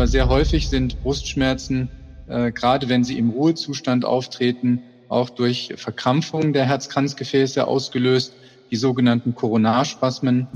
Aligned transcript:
aber 0.00 0.06
sehr 0.06 0.30
häufig 0.30 0.70
sind 0.70 1.02
Brustschmerzen, 1.02 1.90
äh, 2.26 2.52
gerade 2.52 2.88
wenn 2.88 3.04
sie 3.04 3.18
im 3.18 3.28
Ruhezustand 3.28 4.06
auftreten, 4.06 4.80
auch 5.10 5.28
durch 5.28 5.74
Verkrampfung 5.76 6.54
der 6.54 6.64
Herzkranzgefäße 6.64 7.68
ausgelöst, 7.68 8.32
die 8.70 8.76
sogenannten 8.76 9.34
Koronarspasmen. 9.34 10.46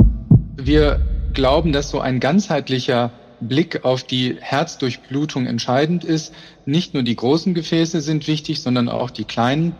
Wir 0.57 0.99
glauben, 1.35 1.73
dass 1.73 1.91
so 1.91 2.01
ein 2.01 2.21
ganzheitlicher 2.21 3.11
Blick 3.43 3.85
auf 3.85 4.03
die 4.03 4.39
Herzdurchblutung 4.41 5.45
entscheidend 5.45 6.05
ist. 6.05 6.33
Nicht 6.65 6.95
nur 6.95 7.03
die 7.03 7.15
großen 7.15 7.53
Gefäße 7.53 8.01
sind 8.01 8.27
wichtig, 8.27 8.63
sondern 8.63 8.89
auch 8.89 9.11
die 9.11 9.25
kleinen. 9.25 9.77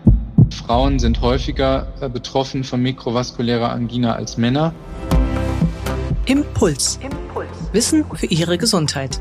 Frauen 0.51 0.99
sind 0.99 1.23
häufiger 1.23 1.87
äh, 2.03 2.11
betroffen 2.11 2.65
von 2.65 2.83
mikrovaskulärer 2.83 3.73
Angina 3.73 4.15
als 4.15 4.37
Männer. 4.37 4.75
Impuls. 6.27 6.99
Impuls. 7.03 7.49
Wissen 7.73 8.05
für 8.15 8.27
Ihre 8.27 8.59
Gesundheit. 8.59 9.21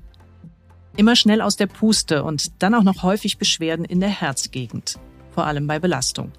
Immer 0.97 1.15
schnell 1.15 1.41
aus 1.41 1.55
der 1.55 1.67
Puste 1.67 2.23
und 2.23 2.61
dann 2.61 2.75
auch 2.75 2.83
noch 2.83 3.03
häufig 3.03 3.37
Beschwerden 3.37 3.85
in 3.85 3.99
der 3.99 4.09
Herzgegend, 4.09 4.99
vor 5.29 5.45
allem 5.45 5.65
bei 5.67 5.79
Belastung. 5.79 6.31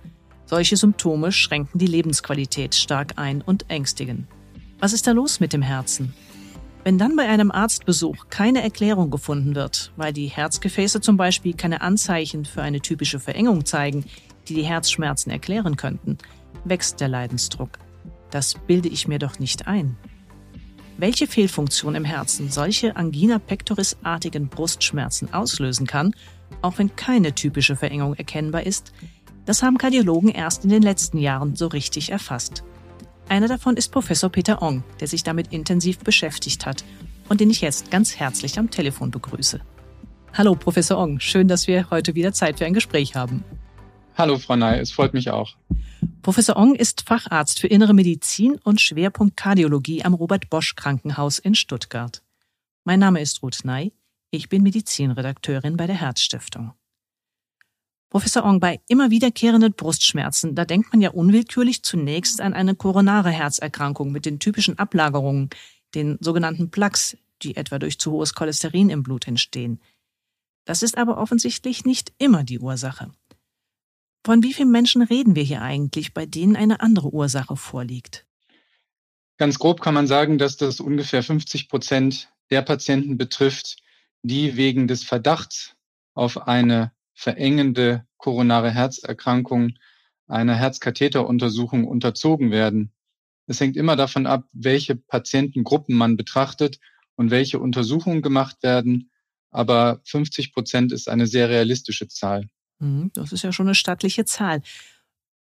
Solche 0.44 0.76
Symptome 0.76 1.32
schränken 1.32 1.78
die 1.78 1.86
Lebensqualität 1.86 2.74
stark 2.74 3.14
ein 3.16 3.40
und 3.40 3.70
ängstigen. 3.70 4.28
Was 4.78 4.92
ist 4.92 5.06
da 5.06 5.12
los 5.12 5.40
mit 5.40 5.52
dem 5.54 5.62
Herzen? 5.62 6.14
Wenn 6.84 6.98
dann 6.98 7.16
bei 7.16 7.28
einem 7.28 7.50
Arztbesuch 7.50 8.26
keine 8.28 8.62
Erklärung 8.62 9.10
gefunden 9.10 9.54
wird, 9.54 9.92
weil 9.96 10.12
die 10.12 10.26
Herzgefäße 10.26 11.00
zum 11.00 11.16
Beispiel 11.16 11.54
keine 11.54 11.80
Anzeichen 11.80 12.44
für 12.44 12.62
eine 12.62 12.80
typische 12.80 13.20
Verengung 13.20 13.64
zeigen, 13.64 14.04
die 14.48 14.54
die 14.54 14.64
Herzschmerzen 14.64 15.30
erklären 15.30 15.76
könnten, 15.76 16.18
wächst 16.64 17.00
der 17.00 17.08
Leidensdruck. 17.08 17.78
Das 18.30 18.54
bilde 18.66 18.88
ich 18.88 19.06
mir 19.06 19.18
doch 19.18 19.38
nicht 19.38 19.68
ein. 19.68 19.96
Welche 20.98 21.26
Fehlfunktion 21.26 21.94
im 21.94 22.04
Herzen 22.04 22.50
solche 22.50 22.96
Angina 22.96 23.38
pectoris-artigen 23.38 24.48
Brustschmerzen 24.48 25.32
auslösen 25.32 25.86
kann, 25.86 26.14
auch 26.60 26.78
wenn 26.78 26.94
keine 26.96 27.34
typische 27.34 27.76
Verengung 27.76 28.14
erkennbar 28.14 28.64
ist, 28.64 28.92
das 29.46 29.62
haben 29.62 29.78
Kardiologen 29.78 30.28
erst 30.28 30.64
in 30.64 30.70
den 30.70 30.82
letzten 30.82 31.18
Jahren 31.18 31.56
so 31.56 31.66
richtig 31.66 32.10
erfasst. 32.10 32.62
Einer 33.28 33.48
davon 33.48 33.76
ist 33.76 33.90
Professor 33.90 34.30
Peter 34.30 34.62
Ong, 34.62 34.84
der 35.00 35.08
sich 35.08 35.22
damit 35.22 35.52
intensiv 35.52 35.98
beschäftigt 36.00 36.66
hat 36.66 36.84
und 37.28 37.40
den 37.40 37.50
ich 37.50 37.62
jetzt 37.62 37.90
ganz 37.90 38.16
herzlich 38.16 38.58
am 38.58 38.70
Telefon 38.70 39.10
begrüße. 39.10 39.60
Hallo, 40.34 40.54
Professor 40.54 40.98
Ong, 40.98 41.18
schön, 41.18 41.48
dass 41.48 41.66
wir 41.66 41.90
heute 41.90 42.14
wieder 42.14 42.32
Zeit 42.32 42.58
für 42.58 42.66
ein 42.66 42.74
Gespräch 42.74 43.16
haben. 43.16 43.42
Hallo, 44.16 44.38
Frau 44.38 44.56
Ney, 44.56 44.78
es 44.78 44.92
freut 44.92 45.14
mich 45.14 45.30
auch. 45.30 45.56
Professor 46.22 46.56
Ong 46.56 46.74
ist 46.74 47.02
Facharzt 47.02 47.60
für 47.60 47.68
Innere 47.68 47.94
Medizin 47.94 48.58
und 48.64 48.80
Schwerpunkt 48.80 49.36
Kardiologie 49.36 50.04
am 50.04 50.14
Robert 50.14 50.50
Bosch 50.50 50.74
Krankenhaus 50.74 51.38
in 51.38 51.54
Stuttgart. 51.54 52.22
Mein 52.84 52.98
Name 52.98 53.20
ist 53.20 53.42
Ruth 53.42 53.64
Ney. 53.64 53.92
Ich 54.30 54.48
bin 54.48 54.62
Medizinredakteurin 54.62 55.76
bei 55.76 55.86
der 55.86 55.96
Herzstiftung. 55.96 56.72
Professor 58.10 58.44
Ong, 58.44 58.60
bei 58.60 58.80
immer 58.88 59.10
wiederkehrenden 59.10 59.72
Brustschmerzen, 59.72 60.54
da 60.54 60.64
denkt 60.64 60.92
man 60.92 61.00
ja 61.00 61.10
unwillkürlich 61.10 61.82
zunächst 61.82 62.40
an 62.40 62.52
eine 62.52 62.74
koronare 62.74 63.30
Herzerkrankung 63.30 64.12
mit 64.12 64.26
den 64.26 64.38
typischen 64.38 64.78
Ablagerungen, 64.78 65.50
den 65.94 66.18
sogenannten 66.20 66.70
Plaques, 66.70 67.16
die 67.42 67.56
etwa 67.56 67.78
durch 67.78 67.98
zu 67.98 68.12
hohes 68.12 68.34
Cholesterin 68.34 68.90
im 68.90 69.02
Blut 69.02 69.28
entstehen. 69.28 69.80
Das 70.64 70.82
ist 70.82 70.98
aber 70.98 71.18
offensichtlich 71.18 71.84
nicht 71.84 72.12
immer 72.18 72.44
die 72.44 72.58
Ursache. 72.58 73.10
Von 74.24 74.44
wie 74.44 74.52
vielen 74.52 74.70
Menschen 74.70 75.02
reden 75.02 75.34
wir 75.34 75.42
hier 75.42 75.62
eigentlich, 75.62 76.14
bei 76.14 76.26
denen 76.26 76.54
eine 76.54 76.80
andere 76.80 77.12
Ursache 77.12 77.56
vorliegt? 77.56 78.24
Ganz 79.36 79.58
grob 79.58 79.80
kann 79.80 79.94
man 79.94 80.06
sagen, 80.06 80.38
dass 80.38 80.56
das 80.56 80.78
ungefähr 80.78 81.24
50 81.24 81.68
Prozent 81.68 82.32
der 82.50 82.62
Patienten 82.62 83.18
betrifft, 83.18 83.82
die 84.22 84.56
wegen 84.56 84.86
des 84.86 85.02
Verdachts 85.02 85.74
auf 86.14 86.46
eine 86.46 86.92
verengende 87.14 88.06
koronare 88.16 88.70
Herzerkrankung 88.70 89.72
einer 90.28 90.54
Herzkatheteruntersuchung 90.54 91.84
unterzogen 91.84 92.52
werden. 92.52 92.92
Es 93.48 93.58
hängt 93.58 93.76
immer 93.76 93.96
davon 93.96 94.26
ab, 94.26 94.44
welche 94.52 94.94
Patientengruppen 94.94 95.96
man 95.96 96.16
betrachtet 96.16 96.78
und 97.16 97.32
welche 97.32 97.58
Untersuchungen 97.58 98.22
gemacht 98.22 98.62
werden. 98.62 99.10
Aber 99.50 100.00
50 100.04 100.52
Prozent 100.52 100.92
ist 100.92 101.08
eine 101.08 101.26
sehr 101.26 101.48
realistische 101.48 102.06
Zahl. 102.06 102.48
Mhm, 102.82 103.10
das 103.14 103.32
ist 103.32 103.44
ja 103.44 103.52
schon 103.52 103.68
eine 103.68 103.74
stattliche 103.74 104.24
Zahl. 104.24 104.60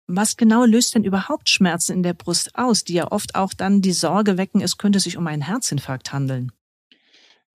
Was 0.06 0.36
genau 0.36 0.64
löst 0.64 0.94
denn 0.94 1.04
überhaupt 1.04 1.48
Schmerzen 1.48 1.92
in 1.92 2.02
der 2.02 2.14
Brust 2.14 2.56
aus, 2.56 2.84
die 2.84 2.94
ja 2.94 3.10
oft 3.10 3.34
auch 3.34 3.52
dann 3.52 3.82
die 3.82 3.92
Sorge 3.92 4.38
wecken, 4.38 4.60
es 4.60 4.78
könnte 4.78 5.00
sich 5.00 5.16
um 5.16 5.26
einen 5.26 5.42
Herzinfarkt 5.42 6.12
handeln? 6.12 6.52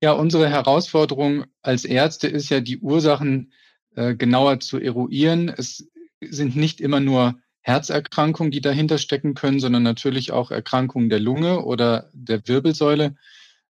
Ja, 0.02 0.12
unsere 0.12 0.50
Herausforderung 0.50 1.46
als 1.62 1.86
Ärzte 1.86 2.28
ist 2.28 2.50
ja, 2.50 2.60
die 2.60 2.80
Ursachen 2.80 3.54
äh, 3.96 4.14
genauer 4.16 4.60
zu 4.60 4.78
eruieren. 4.78 5.50
Es 5.50 5.88
sind 6.22 6.56
nicht 6.56 6.82
immer 6.82 7.00
nur 7.00 7.40
Herzerkrankungen, 7.62 8.52
die 8.52 8.62
dahinter 8.62 8.98
stecken 8.98 9.34
können, 9.34 9.60
sondern 9.60 9.84
natürlich 9.84 10.32
auch 10.32 10.52
Erkrankungen 10.52 11.10
der 11.10 11.20
Lunge 11.20 11.64
oder 11.64 12.10
der 12.14 12.48
Wirbelsäule. 12.48 13.16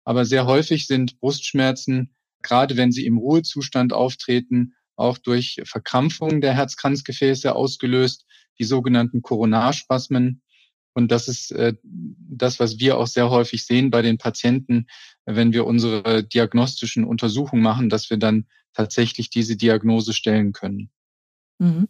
Aber 0.03 0.25
sehr 0.25 0.45
häufig 0.45 0.87
sind 0.87 1.19
Brustschmerzen, 1.19 2.15
gerade 2.41 2.77
wenn 2.77 2.91
sie 2.91 3.05
im 3.05 3.17
Ruhezustand 3.17 3.93
auftreten, 3.93 4.73
auch 4.95 5.17
durch 5.17 5.61
Verkrampfung 5.66 6.41
der 6.41 6.53
Herzkranzgefäße 6.53 7.56
ausgelöst, 7.56 8.25
die 8.59 8.63
sogenannten 8.63 9.22
Koronarspasmen. 9.22 10.41
Und 10.94 11.11
das 11.11 11.28
ist 11.28 11.51
äh, 11.51 11.73
das, 11.83 12.59
was 12.59 12.79
wir 12.79 12.97
auch 12.97 13.07
sehr 13.07 13.29
häufig 13.29 13.66
sehen 13.66 13.89
bei 13.89 14.01
den 14.01 14.17
Patienten, 14.17 14.88
wenn 15.25 15.51
wir 15.51 15.66
unsere 15.66 16.23
diagnostischen 16.23 17.03
Untersuchungen 17.03 17.61
machen, 17.61 17.89
dass 17.89 18.09
wir 18.09 18.17
dann 18.17 18.47
tatsächlich 18.73 19.29
diese 19.29 19.57
Diagnose 19.57 20.13
stellen 20.13 20.53
können. 20.53 20.89
Mhm. 21.59 21.88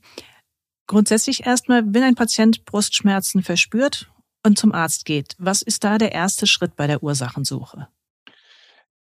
Grundsätzlich 0.87 1.45
erstmal, 1.45 1.83
wenn 1.93 2.03
ein 2.03 2.15
Patient 2.15 2.65
Brustschmerzen 2.65 3.43
verspürt 3.43 4.11
und 4.43 4.57
zum 4.57 4.71
Arzt 4.71 5.05
geht, 5.05 5.35
was 5.39 5.61
ist 5.61 5.83
da 5.83 5.97
der 5.97 6.11
erste 6.11 6.45
Schritt 6.45 6.75
bei 6.75 6.87
der 6.87 7.01
Ursachensuche? 7.01 7.87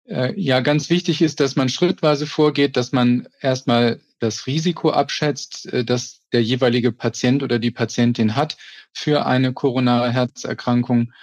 Äh, 0.05 0.39
ja, 0.39 0.61
ganz 0.61 0.89
wichtig 0.89 1.21
ist, 1.21 1.39
dass 1.39 1.55
man 1.55 1.69
schrittweise 1.69 2.25
vorgeht, 2.25 2.75
dass 2.75 2.91
man 2.91 3.27
erstmal 3.39 3.99
das 4.19 4.47
Risiko 4.47 4.91
abschätzt, 4.91 5.71
äh, 5.71 5.85
dass 5.85 6.21
der 6.31 6.43
jeweilige 6.43 6.91
Patient 6.91 7.43
oder 7.43 7.59
die 7.59 7.71
Patientin 7.71 8.35
hat 8.35 8.57
für 8.93 9.25
eine 9.25 9.53
koronare 9.53 10.11
Herzerkrankung. 10.11 11.13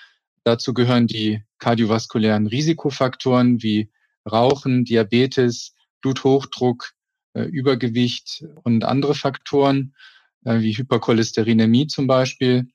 Dazu 0.44 0.74
gehören 0.74 1.06
die 1.06 1.42
kardiovaskulären 1.58 2.46
Risikofaktoren 2.46 3.62
wie 3.62 3.90
Rauchen, 4.30 4.84
Diabetes, 4.84 5.74
Bluthochdruck, 6.00 6.92
äh, 7.34 7.42
Übergewicht 7.42 8.44
und 8.62 8.84
andere 8.84 9.14
Faktoren 9.14 9.94
wie 10.42 10.72
Hypercholesterinämie 10.72 11.88
zum 11.88 12.06
Beispiel. 12.06 12.68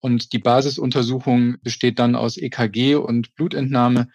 Und 0.00 0.32
die 0.32 0.40
Basisuntersuchung 0.40 1.56
besteht 1.62 2.00
dann 2.00 2.16
aus 2.16 2.36
EKG 2.36 2.96
und 2.96 3.34
Blutentnahme 3.36 4.08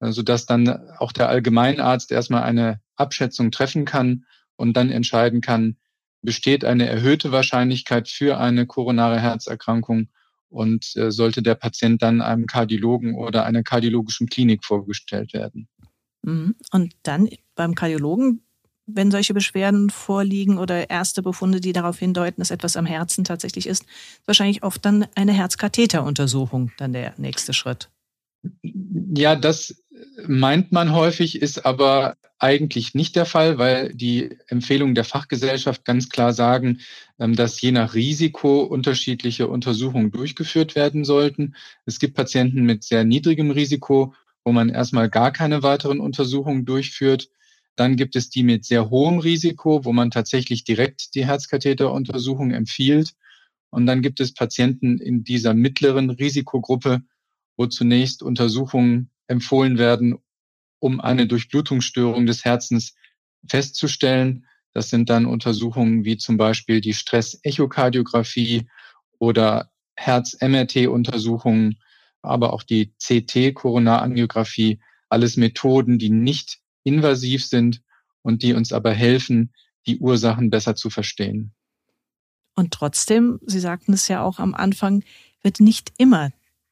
sodass 0.00 0.46
dann 0.46 0.68
auch 0.98 1.12
der 1.12 1.28
Allgemeinarzt 1.28 2.10
erstmal 2.10 2.42
eine 2.42 2.80
Abschätzung 2.96 3.50
treffen 3.50 3.84
kann 3.84 4.24
und 4.56 4.76
dann 4.76 4.90
entscheiden 4.90 5.40
kann, 5.40 5.76
besteht 6.22 6.64
eine 6.64 6.88
erhöhte 6.88 7.32
Wahrscheinlichkeit 7.32 8.08
für 8.08 8.38
eine 8.38 8.66
koronare 8.66 9.20
Herzerkrankung 9.20 10.08
und 10.48 10.96
äh, 10.96 11.10
sollte 11.10 11.42
der 11.42 11.54
Patient 11.54 12.02
dann 12.02 12.20
einem 12.20 12.46
Kardiologen 12.46 13.14
oder 13.14 13.44
einer 13.46 13.62
kardiologischen 13.62 14.28
Klinik 14.28 14.64
vorgestellt 14.64 15.32
werden. 15.32 15.68
Mhm. 16.22 16.56
Und 16.72 16.94
dann 17.02 17.28
beim 17.54 17.74
Kardiologen, 17.74 18.42
wenn 18.86 19.10
solche 19.10 19.32
Beschwerden 19.32 19.90
vorliegen 19.90 20.58
oder 20.58 20.90
erste 20.90 21.22
Befunde, 21.22 21.60
die 21.60 21.72
darauf 21.72 21.98
hindeuten, 21.98 22.40
dass 22.40 22.50
etwas 22.50 22.76
am 22.76 22.86
Herzen 22.86 23.24
tatsächlich 23.24 23.66
ist, 23.66 23.86
wahrscheinlich 24.26 24.62
oft 24.62 24.84
dann 24.84 25.06
eine 25.14 25.32
Herzkatheteruntersuchung 25.32 26.72
dann 26.76 26.92
der 26.92 27.14
nächste 27.16 27.52
Schritt. 27.52 27.88
Ja, 28.62 29.36
das 29.36 29.79
meint 30.26 30.72
man 30.72 30.92
häufig, 30.92 31.40
ist 31.40 31.66
aber 31.66 32.16
eigentlich 32.40 32.94
nicht 32.94 33.16
der 33.16 33.26
Fall, 33.26 33.58
weil 33.58 33.94
die 33.94 34.30
Empfehlungen 34.48 34.94
der 34.94 35.04
Fachgesellschaft 35.04 35.84
ganz 35.84 36.08
klar 36.08 36.32
sagen, 36.32 36.80
ähm, 37.18 37.36
dass 37.36 37.60
je 37.60 37.70
nach 37.70 37.94
Risiko 37.94 38.62
unterschiedliche 38.62 39.46
Untersuchungen 39.48 40.10
durchgeführt 40.10 40.74
werden 40.74 41.04
sollten. 41.04 41.54
Es 41.84 41.98
gibt 41.98 42.14
Patienten 42.14 42.62
mit 42.62 42.82
sehr 42.82 43.04
niedrigem 43.04 43.50
Risiko, 43.50 44.14
wo 44.42 44.52
man 44.52 44.70
erstmal 44.70 45.10
gar 45.10 45.32
keine 45.32 45.62
weiteren 45.62 46.00
Untersuchungen 46.00 46.64
durchführt. 46.64 47.28
Dann 47.76 47.96
gibt 47.96 48.16
es 48.16 48.30
die 48.30 48.42
mit 48.42 48.64
sehr 48.64 48.88
hohem 48.90 49.18
Risiko, 49.18 49.84
wo 49.84 49.92
man 49.92 50.10
tatsächlich 50.10 50.64
direkt 50.64 51.14
die 51.14 51.26
Herzkatheteruntersuchung 51.26 52.52
empfiehlt. 52.52 53.12
Und 53.68 53.86
dann 53.86 54.00
gibt 54.02 54.18
es 54.18 54.32
Patienten 54.34 54.98
in 54.98 55.24
dieser 55.24 55.52
mittleren 55.54 56.10
Risikogruppe, 56.10 57.02
wo 57.56 57.66
zunächst 57.66 58.22
Untersuchungen 58.22 59.10
empfohlen 59.30 59.78
werden, 59.78 60.18
um 60.80 61.00
eine 61.00 61.26
Durchblutungsstörung 61.26 62.26
des 62.26 62.44
Herzens 62.44 62.94
festzustellen. 63.48 64.46
Das 64.72 64.90
sind 64.90 65.08
dann 65.08 65.26
Untersuchungen 65.26 66.04
wie 66.04 66.16
zum 66.16 66.36
Beispiel 66.36 66.80
die 66.80 66.94
Stress-Echokardiographie 66.94 68.68
oder 69.18 69.70
Herz-MRT-Untersuchungen, 69.96 71.78
aber 72.22 72.52
auch 72.52 72.62
die 72.62 72.92
CT-Koronarangiographie. 72.98 74.80
Alles 75.08 75.36
Methoden, 75.36 75.98
die 75.98 76.10
nicht 76.10 76.58
invasiv 76.84 77.44
sind 77.44 77.82
und 78.22 78.42
die 78.42 78.54
uns 78.54 78.72
aber 78.72 78.92
helfen, 78.92 79.52
die 79.86 79.98
Ursachen 79.98 80.50
besser 80.50 80.74
zu 80.74 80.90
verstehen. 80.90 81.52
Und 82.54 82.72
trotzdem, 82.72 83.40
Sie 83.46 83.60
sagten 83.60 83.92
es 83.92 84.08
ja 84.08 84.22
auch 84.22 84.38
am 84.38 84.54
Anfang, 84.54 85.02
wird 85.42 85.60
nicht 85.60 85.92
immer 85.98 86.30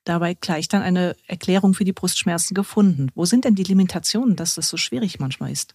dabei 0.08 0.34
gleich 0.34 0.68
dann 0.68 0.82
eine 0.82 1.16
Erklärung 1.26 1.74
für 1.74 1.84
die 1.84 1.92
Brustschmerzen 1.92 2.54
gefunden. 2.54 3.10
Wo 3.14 3.24
sind 3.24 3.44
denn 3.44 3.54
die 3.54 3.64
Limitationen, 3.64 4.36
dass 4.36 4.54
das 4.54 4.68
so 4.68 4.76
schwierig 4.76 5.18
manchmal 5.18 5.52
ist? 5.52 5.74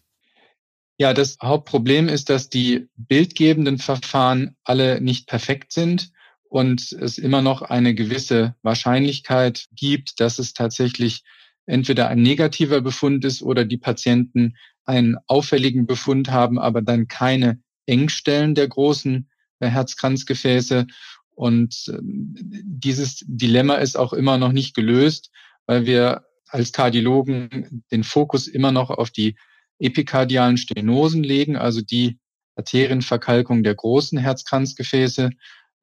Ja, 0.97 1.13
das 1.13 1.37
Hauptproblem 1.41 2.07
ist, 2.07 2.29
dass 2.29 2.49
die 2.49 2.87
bildgebenden 2.95 3.79
Verfahren 3.79 4.55
alle 4.63 5.01
nicht 5.01 5.27
perfekt 5.27 5.71
sind 5.71 6.11
und 6.43 6.91
es 6.91 7.17
immer 7.17 7.41
noch 7.41 7.63
eine 7.63 7.95
gewisse 7.95 8.55
Wahrscheinlichkeit 8.61 9.67
gibt, 9.73 10.19
dass 10.19 10.37
es 10.37 10.53
tatsächlich 10.53 11.23
entweder 11.65 12.09
ein 12.09 12.21
negativer 12.21 12.81
Befund 12.81 13.25
ist 13.25 13.41
oder 13.41 13.65
die 13.65 13.77
Patienten 13.77 14.55
einen 14.85 15.17
auffälligen 15.27 15.87
Befund 15.87 16.29
haben, 16.29 16.59
aber 16.59 16.81
dann 16.81 17.07
keine 17.07 17.59
Engstellen 17.85 18.53
der 18.53 18.67
großen 18.67 19.29
äh, 19.59 19.67
Herzkranzgefäße. 19.67 20.87
Und 21.35 21.85
ähm, 21.87 22.35
dieses 22.63 23.23
Dilemma 23.25 23.75
ist 23.75 23.95
auch 23.97 24.13
immer 24.13 24.37
noch 24.37 24.51
nicht 24.51 24.75
gelöst, 24.75 25.31
weil 25.65 25.85
wir 25.85 26.25
als 26.47 26.71
Kardiologen 26.71 27.83
den 27.91 28.03
Fokus 28.03 28.47
immer 28.47 28.71
noch 28.71 28.89
auf 28.91 29.09
die 29.09 29.35
epikardialen 29.79 30.57
Stenosen 30.57 31.23
legen, 31.23 31.55
also 31.57 31.81
die 31.81 32.19
Arterienverkalkung 32.55 33.63
der 33.63 33.75
großen 33.75 34.17
Herzkranzgefäße. 34.19 35.31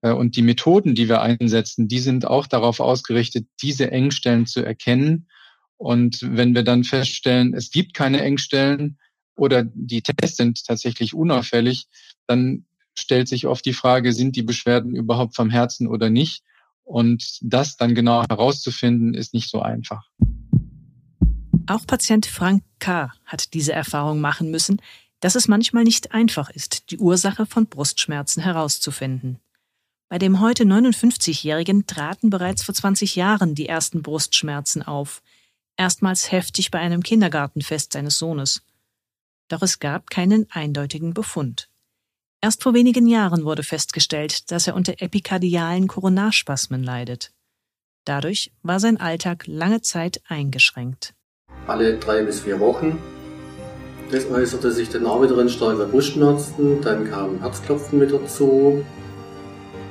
Äh, 0.03 0.13
und 0.13 0.37
die 0.37 0.43
Methoden, 0.43 0.95
die 0.95 1.09
wir 1.09 1.23
einsetzen, 1.23 1.89
die 1.89 1.99
sind 1.99 2.27
auch 2.27 2.47
darauf 2.47 2.81
ausgerichtet, 2.81 3.47
diese 3.63 3.91
Engstellen 3.91 4.47
zu 4.47 4.65
erkennen. 4.65 5.29
Und 5.77 6.21
wenn 6.23 6.55
wir 6.55 6.63
dann 6.63 6.85
feststellen, 6.85 7.55
es 7.55 7.71
gibt 7.71 7.95
keine 7.95 8.21
Engstellen 8.23 8.99
oder 9.35 9.65
die 9.65 10.03
Tests 10.03 10.37
sind 10.37 10.65
tatsächlich 10.67 11.15
unauffällig, 11.15 11.87
dann 12.27 12.67
stellt 12.99 13.29
sich 13.29 13.47
oft 13.47 13.65
die 13.65 13.73
Frage, 13.73 14.13
sind 14.13 14.37
die 14.37 14.43
Beschwerden 14.43 14.95
überhaupt 14.95 15.35
vom 15.35 15.51
Herzen 15.51 15.87
oder 15.87 16.11
nicht? 16.11 16.43
Und 16.85 17.39
das 17.41 17.77
dann 17.77 17.95
genau 17.95 18.25
herauszufinden, 18.29 19.15
ist 19.15 19.33
nicht 19.33 19.49
so 19.49 19.61
einfach. 19.61 20.09
Auch 21.67 21.87
Patient 21.87 22.27
Frank 22.27 22.65
K. 22.81 23.13
hat 23.25 23.55
diese 23.55 23.73
Erfahrung 23.73 24.21
machen 24.21 24.51
müssen, 24.51 24.83
dass 25.21 25.37
es 25.37 25.47
manchmal 25.47 25.85
nicht 25.85 26.13
einfach 26.13 26.51
ist, 26.51 26.91
die 26.91 26.99
Ursache 26.99 27.47
von 27.47 27.67
Brustschmerzen 27.67 28.43
herauszufinden. 28.43 29.39
Bei 30.09 30.19
dem 30.19 30.41
heute 30.41 30.65
59-Jährigen 30.65 31.87
traten 31.87 32.31
bereits 32.31 32.65
vor 32.65 32.75
20 32.75 33.15
Jahren 33.15 33.55
die 33.55 33.69
ersten 33.69 34.03
Brustschmerzen 34.03 34.83
auf, 34.83 35.23
erstmals 35.77 36.33
heftig 36.33 36.73
bei 36.73 36.81
einem 36.81 37.05
Kindergartenfest 37.05 37.93
seines 37.93 38.19
Sohnes. 38.19 38.63
Doch 39.47 39.63
es 39.63 39.79
gab 39.79 40.11
keinen 40.11 40.51
eindeutigen 40.51 41.15
Befund. 41.15 41.70
Erst 42.43 42.63
vor 42.63 42.73
wenigen 42.73 43.07
Jahren 43.07 43.45
wurde 43.45 43.63
festgestellt, 43.63 44.51
dass 44.51 44.67
er 44.67 44.75
unter 44.75 44.95
epikardialen 45.03 45.87
Koronarspasmen 45.89 46.83
leidet. 46.83 47.33
Dadurch 48.07 48.51
war 48.63 48.81
sein 48.81 48.97
Alltag 48.97 49.45
lange 49.47 49.83
Zeit 49.83 50.23
eingeschränkt. 50.27 51.13
Alle 51.67 51.99
drei 51.99 52.23
bis 52.23 52.41
vier 52.41 52.59
Wochen. 52.59 52.99
Das 54.11 54.25
äußerte 54.27 54.73
sich 54.73 54.89
dann 54.89 55.05
auch 55.05 55.21
wieder 55.21 55.39
in 55.39 55.51
starker 55.51 55.85
Brustschmerzen, 55.85 56.81
dann 56.81 57.11
kam 57.11 57.41
Herzklopfen 57.41 57.99
mit 57.99 58.11
dazu, 58.11 58.83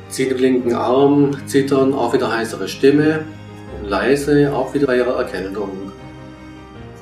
zieht 0.10 0.32
im 0.32 0.40
linken 0.40 0.74
Arm, 0.74 1.38
Zittern, 1.46 1.94
auch 1.94 2.14
wieder 2.14 2.32
heißere 2.32 2.68
Stimme, 2.68 3.26
leise, 3.84 4.52
auch 4.56 4.74
wieder 4.74 4.88
bei 4.88 4.98
ihrer 4.98 5.18
Erkältung. 5.18 5.92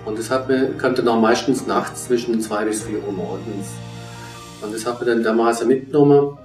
Und 0.04 0.20
das 0.20 0.30
hat 0.30 0.50
mir, 0.50 0.74
dann 0.74 1.08
auch 1.08 1.22
meistens 1.22 1.66
nachts 1.66 2.06
zwischen 2.06 2.42
zwei 2.42 2.66
bis 2.66 2.84
vier 2.84 3.02
Uhr 3.08 3.14
morgens. 3.14 3.87
Und 4.62 4.74
das 4.74 4.86
hat 4.86 5.00
mir 5.00 5.06
dann 5.06 5.24
dermaßen 5.24 5.68
mitgenommen, 5.68 6.38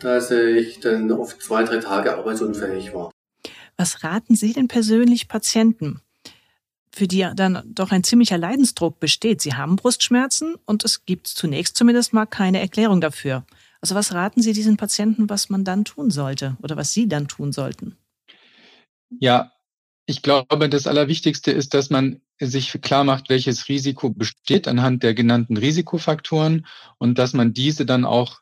dass 0.00 0.30
ich 0.30 0.80
dann 0.80 1.10
oft 1.12 1.40
zwei, 1.42 1.64
drei 1.64 1.78
Tage 1.78 2.16
arbeitsunfähig 2.16 2.92
war. 2.92 3.10
Was 3.76 4.02
raten 4.02 4.34
Sie 4.34 4.52
denn 4.52 4.68
persönlich 4.68 5.28
Patienten, 5.28 6.00
für 6.92 7.06
die 7.06 7.26
dann 7.34 7.62
doch 7.66 7.92
ein 7.92 8.04
ziemlicher 8.04 8.38
Leidensdruck 8.38 8.98
besteht? 9.00 9.42
Sie 9.42 9.54
haben 9.54 9.76
Brustschmerzen 9.76 10.56
und 10.64 10.84
es 10.84 11.04
gibt 11.04 11.26
zunächst 11.26 11.76
zumindest 11.76 12.12
mal 12.12 12.26
keine 12.26 12.60
Erklärung 12.60 13.00
dafür. 13.00 13.44
Also 13.80 13.94
was 13.94 14.14
raten 14.14 14.42
Sie 14.42 14.52
diesen 14.52 14.76
Patienten, 14.76 15.28
was 15.28 15.48
man 15.50 15.64
dann 15.64 15.84
tun 15.84 16.10
sollte 16.10 16.56
oder 16.62 16.76
was 16.76 16.92
Sie 16.92 17.06
dann 17.06 17.28
tun 17.28 17.52
sollten? 17.52 17.96
Ja, 19.20 19.52
ich 20.06 20.22
glaube, 20.22 20.68
das 20.68 20.86
Allerwichtigste 20.86 21.52
ist, 21.52 21.74
dass 21.74 21.90
man 21.90 22.20
sich 22.40 22.72
klar 22.82 23.04
macht, 23.04 23.28
welches 23.28 23.68
Risiko 23.68 24.10
besteht 24.10 24.68
anhand 24.68 25.02
der 25.02 25.14
genannten 25.14 25.56
Risikofaktoren 25.56 26.66
und 26.98 27.18
dass 27.18 27.32
man 27.32 27.54
diese 27.54 27.86
dann 27.86 28.04
auch 28.04 28.40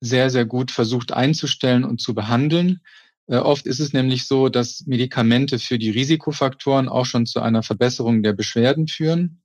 sehr, 0.00 0.30
sehr 0.30 0.44
gut 0.44 0.70
versucht 0.70 1.12
einzustellen 1.12 1.84
und 1.84 2.00
zu 2.00 2.14
behandeln. 2.14 2.80
Äh, 3.26 3.36
oft 3.36 3.66
ist 3.66 3.80
es 3.80 3.92
nämlich 3.92 4.26
so, 4.26 4.48
dass 4.48 4.86
Medikamente 4.86 5.58
für 5.58 5.78
die 5.78 5.90
Risikofaktoren 5.90 6.88
auch 6.88 7.06
schon 7.06 7.26
zu 7.26 7.40
einer 7.40 7.62
Verbesserung 7.62 8.22
der 8.22 8.32
Beschwerden 8.32 8.88
führen. 8.88 9.42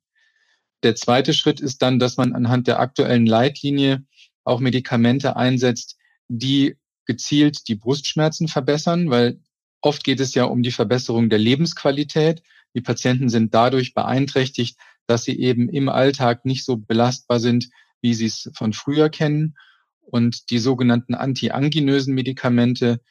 Der 0.83 0.95
zweite 0.95 1.33
Schritt 1.33 1.59
ist 1.59 1.81
dann, 1.81 1.99
dass 1.99 2.17
man 2.17 2.33
anhand 2.33 2.67
der 2.67 2.79
aktuellen 2.79 3.25
Leitlinie 3.25 4.03
auch 4.43 4.59
Medikamente 4.59 5.35
einsetzt, 5.35 5.97
die 6.27 6.77
gezielt 7.05 7.67
die 7.67 7.75
Brustschmerzen 7.75 8.47
verbessern, 8.47 9.09
weil 9.09 9.39
oft 9.81 10.03
geht 10.03 10.19
es 10.19 10.33
ja 10.33 10.45
um 10.45 10.63
die 10.63 10.71
Verbesserung 10.71 11.29
der 11.29 11.39
Lebensqualität. 11.39 12.41
Die 12.75 12.81
Patienten 12.81 13.29
sind 13.29 13.53
dadurch 13.53 13.93
beeinträchtigt, 13.93 14.77
dass 15.07 15.23
sie 15.23 15.39
eben 15.39 15.69
im 15.69 15.89
Alltag 15.89 16.45
nicht 16.45 16.65
so 16.65 16.77
belastbar 16.77 17.39
sind, 17.39 17.69
wie 18.01 18.13
sie 18.13 18.25
es 18.25 18.49
von 18.55 18.73
früher 18.73 19.09
kennen. 19.09 19.55
Und 20.01 20.49
die 20.49 20.59
sogenannten 20.59 21.15
antianginösen 21.15 22.13
Medikamente, 22.13 23.01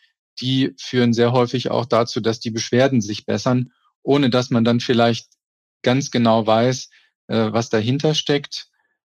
die 0.41 0.75
führen 0.79 1.13
sehr 1.13 1.33
häufig 1.33 1.71
auch 1.71 1.87
dazu, 1.87 2.21
dass 2.21 2.41
die 2.41 2.51
Beschwerden 2.51 3.01
sich 3.01 3.27
bessern, 3.27 3.73
ohne 4.03 4.31
dass 4.31 4.51
man 4.51 4.65
dann 4.65 4.81
vielleicht 4.81 5.29
ganz 5.83 6.11
genau 6.11 6.47
weiß, 6.47 6.91
äh, 7.29 7.53
was 7.53 7.69
dahinter 7.69 8.15
steckt. 8.15 8.69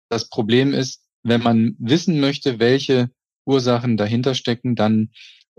Das 0.09 0.29
Problem 0.29 0.73
ist, 0.73 1.03
wenn 1.23 1.41
man 1.41 1.75
wissen 1.79 2.19
möchte, 2.19 2.59
welche 2.59 3.09
Ursachen 3.45 3.97
dahinter 3.97 4.35
stecken, 4.35 4.75
dann 4.75 5.11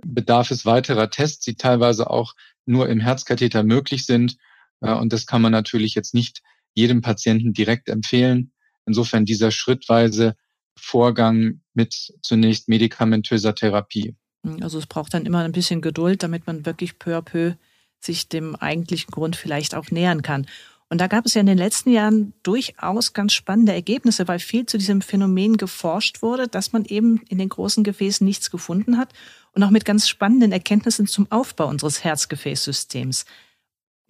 bedarf 0.03 0.51
es 0.51 0.65
weiterer 0.65 1.11
Tests, 1.11 1.45
die 1.45 1.57
teilweise 1.57 2.09
auch 2.09 2.35
nur 2.65 2.89
im 2.89 3.01
Herzkatheter 3.01 3.63
möglich 3.63 4.07
sind. 4.07 4.37
Und 4.81 5.13
das 5.13 5.27
kann 5.27 5.43
man 5.43 5.53
natürlich 5.53 5.95
jetzt 5.95 6.15
nicht 6.15 6.43
jedem 6.75 7.03
Patienten 7.03 7.53
direkt 7.53 7.89
empfehlen. 7.89 8.53
Insofern 8.87 9.25
dieser 9.25 9.51
schrittweise 9.51 10.37
Vorgang 10.77 11.61
mit 11.75 12.15
zunächst 12.23 12.69
medikamentöser 12.69 13.55
Therapie. 13.55 14.17
Also 14.61 14.79
es 14.79 14.87
braucht 14.87 15.13
dann 15.13 15.27
immer 15.27 15.41
ein 15.41 15.53
bisschen 15.53 15.83
Geduld, 15.83 16.23
damit 16.23 16.47
man 16.47 16.65
wirklich 16.65 16.99
peu 16.99 17.17
à 17.17 17.23
peu 17.23 17.55
sich 18.01 18.29
dem 18.29 18.57
eigentlichen 18.57 19.11
Grund 19.11 19.37
vielleicht 19.37 19.75
auch 19.75 19.91
nähern 19.91 20.23
kann. 20.23 20.47
Und 20.89 21.01
da 21.01 21.07
gab 21.07 21.25
es 21.25 21.35
ja 21.35 21.41
in 21.41 21.47
den 21.47 21.59
letzten 21.59 21.93
Jahren 21.93 22.33
durchaus 22.43 23.13
ganz 23.13 23.33
spannende 23.33 23.73
Ergebnisse, 23.73 24.27
weil 24.27 24.41
viel 24.41 24.67
zu 24.67 24.77
diesem 24.77 25.03
Phänomen 25.03 25.57
geforscht 25.57 26.21
wurde, 26.21 26.49
dass 26.49 26.73
man 26.73 26.85
eben 26.85 27.21
in 27.29 27.39
den 27.39 27.49
großen 27.49 27.85
Gefäßen 27.85 28.27
nichts 28.27 28.51
gefunden 28.51 28.99
hat 28.99 29.13
und 29.53 29.63
auch 29.63 29.71
mit 29.71 29.85
ganz 29.85 30.09
spannenden 30.09 30.51
Erkenntnissen 30.51 31.07
zum 31.07 31.31
Aufbau 31.31 31.69
unseres 31.69 32.03
Herzgefäßsystems. 32.03 33.25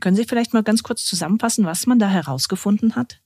Können 0.01 0.17
Sie 0.17 0.25
vielleicht 0.25 0.55
mal 0.55 0.63
ganz 0.63 0.83
kurz 0.83 1.05
zusammenfassen, 1.05 1.65
was 1.65 1.87
man 1.87 1.99
da 1.99 2.09
herausgefunden 2.09 2.97
hat? 2.97 3.21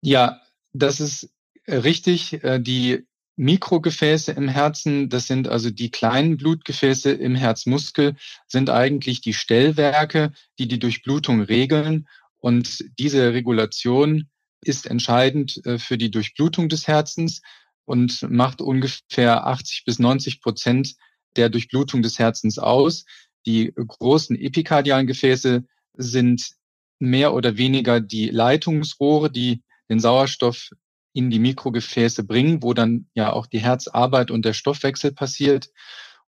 Ja, 0.00 0.40
das 0.72 1.00
ist 1.00 1.30
richtig. 1.66 2.42
Äh, 2.44 2.60
die 2.60 3.06
Mikrogefäße 3.36 4.32
im 4.32 4.48
Herzen, 4.48 5.08
das 5.08 5.26
sind 5.28 5.48
also 5.48 5.70
die 5.70 5.90
kleinen 5.90 6.36
Blutgefäße 6.36 7.12
im 7.12 7.36
Herzmuskel, 7.36 8.16
sind 8.48 8.68
eigentlich 8.68 9.20
die 9.20 9.32
Stellwerke, 9.32 10.32
die 10.58 10.66
die 10.66 10.80
Durchblutung 10.80 11.42
regeln. 11.42 12.08
Und 12.38 12.84
diese 12.98 13.32
Regulation 13.32 14.28
ist 14.60 14.86
entscheidend 14.86 15.64
äh, 15.64 15.78
für 15.78 15.98
die 15.98 16.10
Durchblutung 16.10 16.68
des 16.68 16.88
Herzens 16.88 17.42
und 17.84 18.22
macht 18.28 18.60
ungefähr 18.60 19.46
80 19.46 19.84
bis 19.84 19.98
90 19.98 20.40
Prozent 20.40 20.96
der 21.36 21.48
Durchblutung 21.48 22.02
des 22.02 22.18
Herzens 22.18 22.58
aus. 22.58 23.04
Die 23.48 23.72
großen 23.74 24.36
epikardialen 24.38 25.06
Gefäße 25.06 25.64
sind 25.94 26.50
mehr 26.98 27.32
oder 27.32 27.56
weniger 27.56 27.98
die 27.98 28.28
Leitungsrohre, 28.28 29.30
die 29.30 29.62
den 29.88 30.00
Sauerstoff 30.00 30.68
in 31.14 31.30
die 31.30 31.38
Mikrogefäße 31.38 32.24
bringen, 32.24 32.62
wo 32.62 32.74
dann 32.74 33.08
ja 33.14 33.32
auch 33.32 33.46
die 33.46 33.60
Herzarbeit 33.60 34.30
und 34.30 34.44
der 34.44 34.52
Stoffwechsel 34.52 35.12
passiert. 35.12 35.70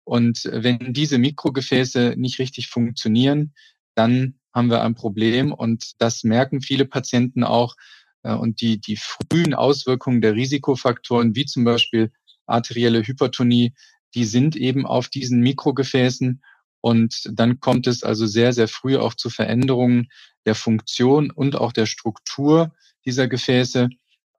Und 0.05 0.49
wenn 0.51 0.95
diese 0.95 1.19
Mikrogefäße 1.19 2.15
nicht 2.17 2.39
richtig 2.39 2.69
funktionieren, 2.69 3.53
dann 3.95 4.39
haben 4.55 4.71
wir 4.71 4.83
ein 4.83 4.95
Problem 4.95 5.53
und 5.53 6.01
das 6.01 6.25
merken 6.25 6.63
viele 6.63 6.87
Patienten 6.87 7.45
auch. 7.45 7.77
Äh, 8.23 8.33
und 8.33 8.63
die, 8.63 8.81
die 8.81 8.97
frühen 8.97 9.53
Auswirkungen 9.53 10.23
der 10.23 10.37
Risikofaktoren, 10.37 11.37
wie 11.37 11.45
zum 11.45 11.65
Beispiel 11.65 12.13
arterielle 12.47 13.07
Hypertonie, 13.07 13.75
die 14.15 14.25
sind 14.25 14.57
eben 14.57 14.87
auf 14.87 15.09
diesen 15.09 15.41
Mikrogefäßen. 15.41 16.43
Und 16.81 17.29
dann 17.33 17.61
kommt 17.61 17.87
es 17.87 18.03
also 18.03 18.27
sehr, 18.27 18.53
sehr 18.53 18.69
früh 18.69 18.97
auch 18.97 19.15
zu 19.15 19.31
Veränderungen 19.31 20.09
der 20.47 20.55
Funktion 20.55 21.31
und 21.31 21.57
auch 21.57 21.73
der 21.73 21.87
Struktur 21.87 22.75
dieser 23.05 23.29
Gefäße. 23.29 23.89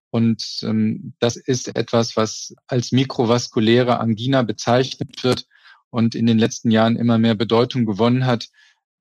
Und 0.10 0.60
ähm, 0.64 1.14
das 1.20 1.36
ist 1.36 1.76
etwas, 1.76 2.18
was 2.18 2.54
als 2.68 2.92
mikrovaskuläre 2.92 4.00
Angina 4.00 4.42
bezeichnet 4.42 5.24
wird 5.24 5.46
und 5.90 6.16
in 6.16 6.26
den 6.26 6.40
letzten 6.40 6.72
Jahren 6.72 6.98
immer 6.98 7.18
mehr 7.18 7.36
Bedeutung 7.36 7.86
gewonnen 7.86 8.26
hat, 8.26 8.48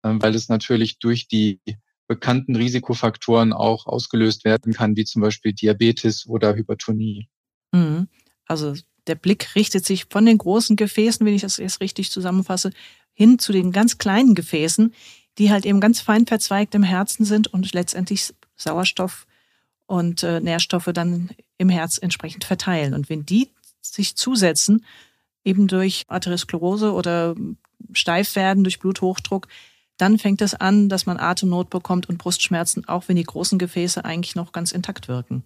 äh, 0.03 0.11
weil 0.13 0.35
es 0.35 0.49
natürlich 0.49 0.99
durch 0.99 1.27
die 1.27 1.61
bekannten 2.07 2.57
Risikofaktoren 2.57 3.53
auch 3.53 3.87
ausgelöst 3.87 4.45
werden 4.45 4.73
kann, 4.73 4.97
wie 4.97 5.05
zum 5.05 5.23
Beispiel 5.23 5.53
Diabetes 5.53 6.27
oder 6.27 6.55
Hypertonie. 6.55 7.29
Mhm. 7.73 8.09
Also 8.47 8.75
der 9.07 9.15
Blick 9.15 9.55
richtet 9.55 9.85
sich 9.85 10.07
von 10.11 10.27
den 10.27 10.39
großen 10.39 10.77
Gefäßen, 10.77 11.25
wenn 11.25 11.35
ich 11.35 11.43
das 11.43 11.59
jetzt 11.59 11.81
richtig 11.81 12.11
zusammenfasse, 12.11 12.73
hin 13.21 13.39
zu 13.39 13.53
den 13.53 13.71
ganz 13.71 13.99
kleinen 13.99 14.35
Gefäßen, 14.35 14.95
die 15.37 15.51
halt 15.51 15.67
eben 15.67 15.79
ganz 15.79 16.01
fein 16.01 16.27
verzweigt 16.27 16.75
im 16.75 16.83
Herzen 16.83 17.27
sind 17.27 17.49
und 17.49 17.75
letztendlich 17.75 18.33
Sauerstoff 18.57 19.27
und 19.85 20.23
äh, 20.23 20.41
Nährstoffe 20.41 20.89
dann 20.95 21.29
im 21.59 21.69
Herz 21.69 21.99
entsprechend 21.99 22.45
verteilen. 22.45 22.95
Und 22.95 23.11
wenn 23.11 23.27
die 23.27 23.51
sich 23.83 24.17
zusetzen, 24.17 24.87
eben 25.45 25.69
durch 25.69 26.05
Arteriosklerose 26.09 26.95
oder 26.95 27.35
steif 27.93 28.37
werden 28.37 28.65
durch 28.65 28.79
Bluthochdruck, 28.79 29.49
dann 29.99 30.19
fängt 30.19 30.41
es 30.41 30.55
an, 30.55 30.89
dass 30.89 31.05
man 31.05 31.19
Atemnot 31.19 31.69
bekommt 31.69 32.09
und 32.09 32.17
Brustschmerzen, 32.17 32.89
auch 32.89 33.09
wenn 33.09 33.17
die 33.17 33.23
großen 33.23 33.59
Gefäße 33.59 34.03
eigentlich 34.03 34.35
noch 34.35 34.53
ganz 34.53 34.73
intakt 34.73 35.09
wirken. 35.09 35.45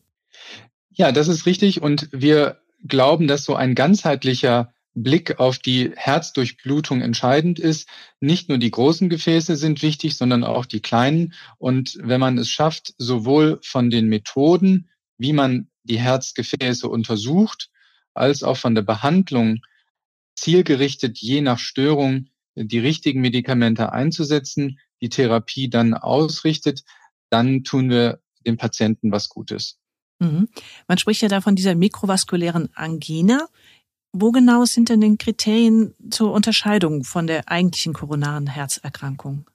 Ja, 0.93 1.11
das 1.11 1.27
ist 1.27 1.45
richtig. 1.45 1.83
Und 1.83 2.09
wir 2.13 2.61
glauben, 2.87 3.27
dass 3.27 3.43
so 3.43 3.57
ein 3.57 3.75
ganzheitlicher 3.75 4.73
Blick 4.95 5.41
auf 5.41 5.59
die 5.59 5.93
Herzdurchblutung 5.97 7.01
entscheidend 7.01 7.59
ist. 7.59 7.89
Nicht 8.21 8.49
nur 8.49 8.59
die 8.59 8.71
großen 8.71 9.09
Gefäße 9.09 9.57
sind 9.57 9.83
wichtig, 9.83 10.17
sondern 10.17 10.45
auch 10.45 10.67
die 10.67 10.81
kleinen. 10.81 11.35
Und 11.59 11.99
wenn 12.01 12.21
man 12.21 12.39
es 12.39 12.49
schafft, 12.49 12.95
sowohl 12.99 13.59
von 13.63 13.91
den 13.91 14.09
Methoden, 14.09 14.89
wie 15.19 15.33
man 15.33 15.69
die 15.83 15.99
Herzgefäße 15.99 16.89
untersucht, 16.89 17.71
als 18.15 18.43
auch 18.43 18.57
von 18.57 18.75
der 18.75 18.83
Behandlung 18.83 19.61
zielgerichtet 20.37 21.19
je 21.19 21.41
nach 21.41 21.59
Störung 21.59 22.29
die 22.55 22.79
richtigen 22.79 23.21
Medikamente 23.21 23.93
einzusetzen, 23.93 24.79
die 25.01 25.09
Therapie 25.09 25.69
dann 25.69 25.95
ausrichtet, 25.95 26.85
dann 27.31 27.65
tun 27.65 27.91
wir 27.91 28.21
dem 28.47 28.57
Patienten 28.57 29.11
was 29.11 29.29
Gutes. 29.29 29.79
Mhm. 30.21 30.49
Man 30.87 30.99
spricht 30.99 31.23
ja 31.23 31.29
da 31.29 31.41
von 31.41 31.57
dieser 31.57 31.75
mikrovaskulären 31.75 32.69
Angina. 32.75 33.49
Wo 34.17 34.31
genau 34.31 34.65
sind 34.65 34.91
denn 34.91 35.01
die 35.01 35.17
Kriterien 35.17 35.93
zur 36.09 36.33
Unterscheidung 36.33 37.03
von 37.03 37.27
der 37.27 37.49
eigentlichen 37.49 37.95
koronaren 37.95 38.47
Herzerkrankung? 38.47 39.51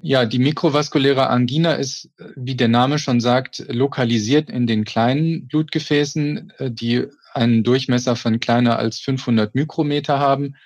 Ja, 0.00 0.26
die 0.26 0.40
mikrovaskuläre 0.40 1.28
Angina 1.28 1.74
ist, 1.74 2.10
wie 2.34 2.56
der 2.56 2.66
Name 2.66 2.98
schon 2.98 3.20
sagt, 3.20 3.64
lokalisiert 3.68 4.50
in 4.50 4.66
den 4.66 4.84
kleinen 4.84 5.46
Blutgefäßen, 5.46 6.52
äh, 6.58 6.70
die 6.72 7.06
einen 7.32 7.62
Durchmesser 7.62 8.16
von 8.16 8.40
kleiner 8.40 8.76
als 8.76 8.98
500 8.98 9.54
Mikrometer 9.54 10.18
haben. 10.18 10.56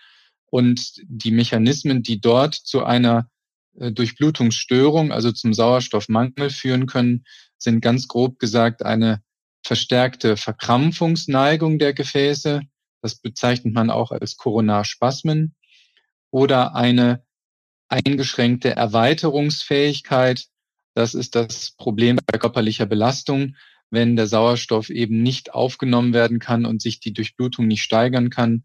Und 0.46 0.94
die 1.04 1.30
Mechanismen, 1.30 2.02
die 2.02 2.22
dort 2.22 2.54
zu 2.54 2.84
einer 2.84 3.28
äh, 3.78 3.92
Durchblutungsstörung, 3.92 5.12
also 5.12 5.30
zum 5.30 5.52
Sauerstoffmangel 5.52 6.48
führen 6.48 6.86
können, 6.86 7.24
sind 7.58 7.82
ganz 7.82 8.08
grob 8.08 8.38
gesagt 8.38 8.82
eine 8.82 9.22
verstärkte 9.62 10.37
Verkrampfungsneigung 10.37 11.78
der 11.78 11.95
Gefäße. 11.95 12.62
Das 13.00 13.16
bezeichnet 13.16 13.75
man 13.75 13.90
auch 13.90 14.11
als 14.11 14.37
Koronarspasmen 14.37 15.54
oder 16.31 16.75
eine 16.75 17.25
eingeschränkte 17.88 18.75
Erweiterungsfähigkeit. 18.75 20.47
Das 20.95 21.14
ist 21.14 21.35
das 21.35 21.73
Problem 21.73 22.19
bei 22.26 22.38
körperlicher 22.38 22.87
Belastung, 22.87 23.57
wenn 23.90 24.16
der 24.16 24.26
Sauerstoff 24.26 24.88
eben 24.88 25.23
nicht 25.23 25.52
aufgenommen 25.52 26.14
werden 26.14 26.38
kann 26.38 26.64
und 26.64 26.81
sich 26.81 27.00
die 27.00 27.12
Durchblutung 27.12 27.66
nicht 27.66 27.83
steigern 27.83 28.31
kann. 28.31 28.64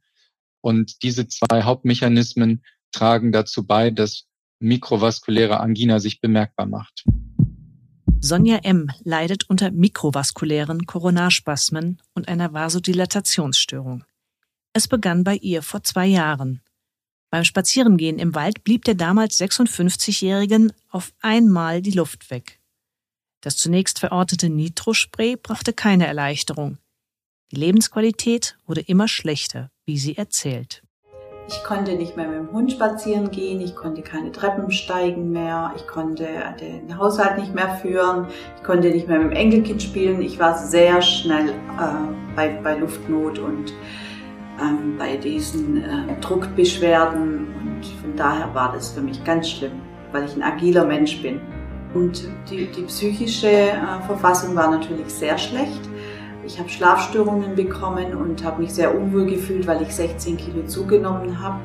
Und 0.61 1.03
diese 1.03 1.27
zwei 1.27 1.63
Hauptmechanismen 1.63 2.63
tragen 2.91 3.31
dazu 3.31 3.65
bei, 3.65 3.91
dass 3.91 4.25
mikrovaskuläre 4.59 5.59
Angina 5.59 5.99
sich 5.99 6.21
bemerkbar 6.21 6.65
macht. 6.65 7.03
Sonja 8.19 8.57
M. 8.63 8.89
leidet 9.03 9.49
unter 9.49 9.71
mikrovaskulären 9.71 10.85
Koronarspasmen 10.85 12.01
und 12.13 12.27
einer 12.27 12.53
Vasodilatationsstörung. 12.53 14.03
Es 14.73 14.87
begann 14.87 15.23
bei 15.23 15.35
ihr 15.35 15.61
vor 15.61 15.83
zwei 15.83 16.07
Jahren. 16.07 16.61
Beim 17.29 17.43
Spazierengehen 17.43 18.19
im 18.19 18.35
Wald 18.35 18.63
blieb 18.63 18.85
der 18.85 18.95
damals 18.95 19.39
56-Jährigen 19.39 20.71
auf 20.89 21.13
einmal 21.21 21.81
die 21.81 21.91
Luft 21.91 22.29
weg. 22.31 22.59
Das 23.41 23.57
zunächst 23.57 23.99
verortete 23.99 24.49
Nitrospray 24.49 25.35
brachte 25.35 25.73
keine 25.73 26.07
Erleichterung. 26.07 26.77
Die 27.51 27.57
Lebensqualität 27.57 28.57
wurde 28.65 28.81
immer 28.81 29.07
schlechter, 29.07 29.71
wie 29.85 29.97
sie 29.97 30.17
erzählt. 30.17 30.83
Ich 31.49 31.63
konnte 31.63 31.95
nicht 31.95 32.17
mehr 32.17 32.27
mit 32.27 32.39
dem 32.39 32.51
Hund 32.51 32.73
spazieren 32.73 33.31
gehen, 33.31 33.61
ich 33.61 33.73
konnte 33.73 34.01
keine 34.01 34.33
Treppen 34.33 34.69
steigen 34.69 35.31
mehr, 35.31 35.71
ich 35.77 35.87
konnte 35.87 36.27
den 36.59 36.97
Haushalt 36.97 37.37
nicht 37.37 37.55
mehr 37.55 37.69
führen, 37.81 38.27
ich 38.57 38.63
konnte 38.63 38.89
nicht 38.89 39.07
mehr 39.07 39.19
mit 39.19 39.31
dem 39.31 39.37
Enkelkind 39.37 39.81
spielen. 39.81 40.21
Ich 40.21 40.37
war 40.39 40.57
sehr 40.57 41.01
schnell 41.01 41.49
äh, 41.49 42.33
bei, 42.35 42.49
bei 42.61 42.77
Luftnot 42.77 43.39
und 43.39 43.73
ähm, 44.61 44.97
bei 44.97 45.15
diesen 45.15 45.83
äh, 45.83 46.19
Druckbeschwerden 46.19 47.47
und 47.61 47.85
von 48.01 48.15
daher 48.17 48.53
war 48.53 48.73
das 48.73 48.89
für 48.89 49.01
mich 49.01 49.23
ganz 49.23 49.49
schlimm, 49.49 49.81
weil 50.11 50.25
ich 50.25 50.35
ein 50.35 50.43
agiler 50.43 50.85
Mensch 50.85 51.21
bin. 51.21 51.39
Und 51.93 52.27
die, 52.49 52.65
die 52.65 52.83
psychische 52.83 53.47
äh, 53.47 54.01
Verfassung 54.05 54.53
war 54.53 54.69
natürlich 54.69 55.07
sehr 55.07 55.37
schlecht. 55.37 55.81
Ich 56.47 56.57
habe 56.57 56.69
Schlafstörungen 56.69 57.55
bekommen 57.55 58.15
und 58.15 58.41
habe 58.45 58.61
mich 58.61 58.73
sehr 58.73 58.97
unwohl 58.97 59.25
gefühlt, 59.25 59.67
weil 59.67 59.81
ich 59.81 59.93
16 59.93 60.37
Kilo 60.37 60.65
zugenommen 60.65 61.43
habe. 61.43 61.59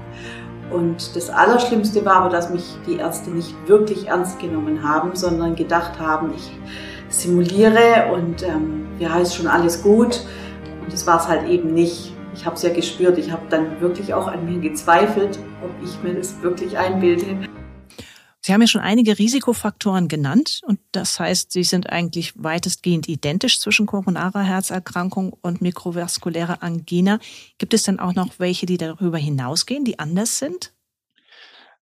Und 0.73 1.15
das 1.15 1.31
Allerschlimmste 1.31 2.05
war 2.05 2.17
aber, 2.17 2.31
dass 2.31 2.51
mich 2.51 2.65
die 2.89 2.97
Ärzte 2.97 3.31
nicht 3.31 3.55
wirklich 3.69 4.09
ernst 4.09 4.41
genommen 4.41 4.83
haben, 4.83 5.15
sondern 5.15 5.55
gedacht 5.55 6.01
haben, 6.01 6.33
ich 6.35 6.51
simuliere 7.09 8.13
und 8.13 8.43
ähm, 8.43 8.87
ja, 8.99 9.19
ist 9.19 9.37
schon 9.37 9.47
alles 9.47 9.85
gut. 9.85 10.27
Und 10.83 10.93
das 10.93 11.07
war 11.07 11.21
es 11.21 11.29
halt 11.29 11.49
eben 11.49 11.75
nicht. 11.75 12.13
Ich 12.35 12.45
habe 12.45 12.57
es 12.57 12.63
ja 12.63 12.73
gespürt. 12.73 13.19
Ich 13.19 13.31
habe 13.31 13.43
dann 13.51 13.81
wirklich 13.81 14.13
auch 14.15 14.27
an 14.27 14.45
mir 14.47 14.59
gezweifelt, 14.59 15.39
ob 15.63 15.71
ich 15.85 16.03
mir 16.03 16.15
das 16.19 16.43
wirklich 16.43 16.77
einbilde. 16.77 17.49
Sie 18.45 18.53
haben 18.53 18.61
ja 18.61 18.67
schon 18.67 18.81
einige 18.81 19.21
Risikofaktoren 19.21 20.09
genannt 20.09 20.63
und 20.67 20.81
das 20.91 21.21
heißt, 21.21 21.53
sie 21.53 21.63
sind 21.63 21.91
eigentlich 21.91 22.33
weitestgehend 22.35 23.09
identisch 23.09 23.61
zwischen 23.61 23.87
koronarer 23.87 24.43
Herzerkrankung 24.43 25.33
und 25.33 25.63
mikrovaskulärer 25.63 26.61
Angina. 26.61 27.21
Gibt 27.59 27.73
es 27.73 27.85
denn 27.85 28.01
auch 28.01 28.15
noch 28.15 28.41
welche, 28.41 28.67
die 28.67 28.79
darüber 28.79 29.19
hinausgehen, 29.19 29.85
die 29.85 30.01
anders 30.01 30.41
sind? 30.41 30.73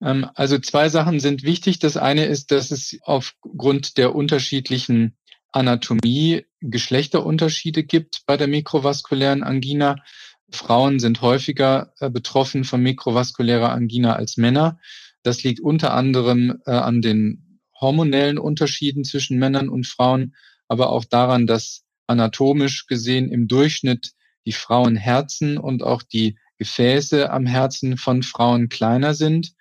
Ähm, 0.01 0.29
also 0.35 0.59
zwei 0.59 0.89
Sachen 0.89 1.21
sind 1.21 1.43
wichtig. 1.43 1.79
Das 1.79 1.95
eine 1.95 2.25
ist, 2.25 2.51
dass 2.51 2.71
es 2.71 2.99
aufgrund 3.03 3.97
der 3.97 4.13
unterschiedlichen 4.13 5.15
Anatomie 5.53 6.45
Geschlechterunterschiede 6.59 7.83
gibt 7.83 8.23
bei 8.25 8.35
der 8.35 8.47
mikrovaskulären 8.47 9.43
Angina. 9.43 10.03
Frauen 10.51 10.99
sind 10.99 11.21
häufiger 11.21 11.93
äh, 11.99 12.09
betroffen 12.09 12.65
von 12.65 12.81
mikrovaskulärer 12.81 13.71
Angina 13.71 14.17
als 14.17 14.35
Männer. 14.35 14.79
Das 15.23 15.43
liegt 15.43 15.59
unter 15.59 15.93
anderem 15.93 16.61
äh, 16.65 16.71
an 16.71 17.01
den 17.01 17.59
hormonellen 17.79 18.37
Unterschieden 18.37 19.03
zwischen 19.03 19.39
Männern 19.39 19.69
und 19.69 19.87
Frauen, 19.87 20.35
aber 20.67 20.89
auch 20.91 21.05
daran, 21.05 21.47
dass 21.47 21.83
anatomisch 22.07 22.87
gesehen 22.87 23.29
im 23.29 23.47
Durchschnitt 23.47 24.11
die 24.45 24.51
Frauenherzen 24.51 25.57
und 25.57 25.83
auch 25.83 26.03
die 26.03 26.37
Gefäße 26.57 27.31
am 27.31 27.45
Herzen 27.45 27.97
von 27.97 28.23
Frauen 28.23 28.69
kleiner 28.69 29.13
sind. 29.13 29.53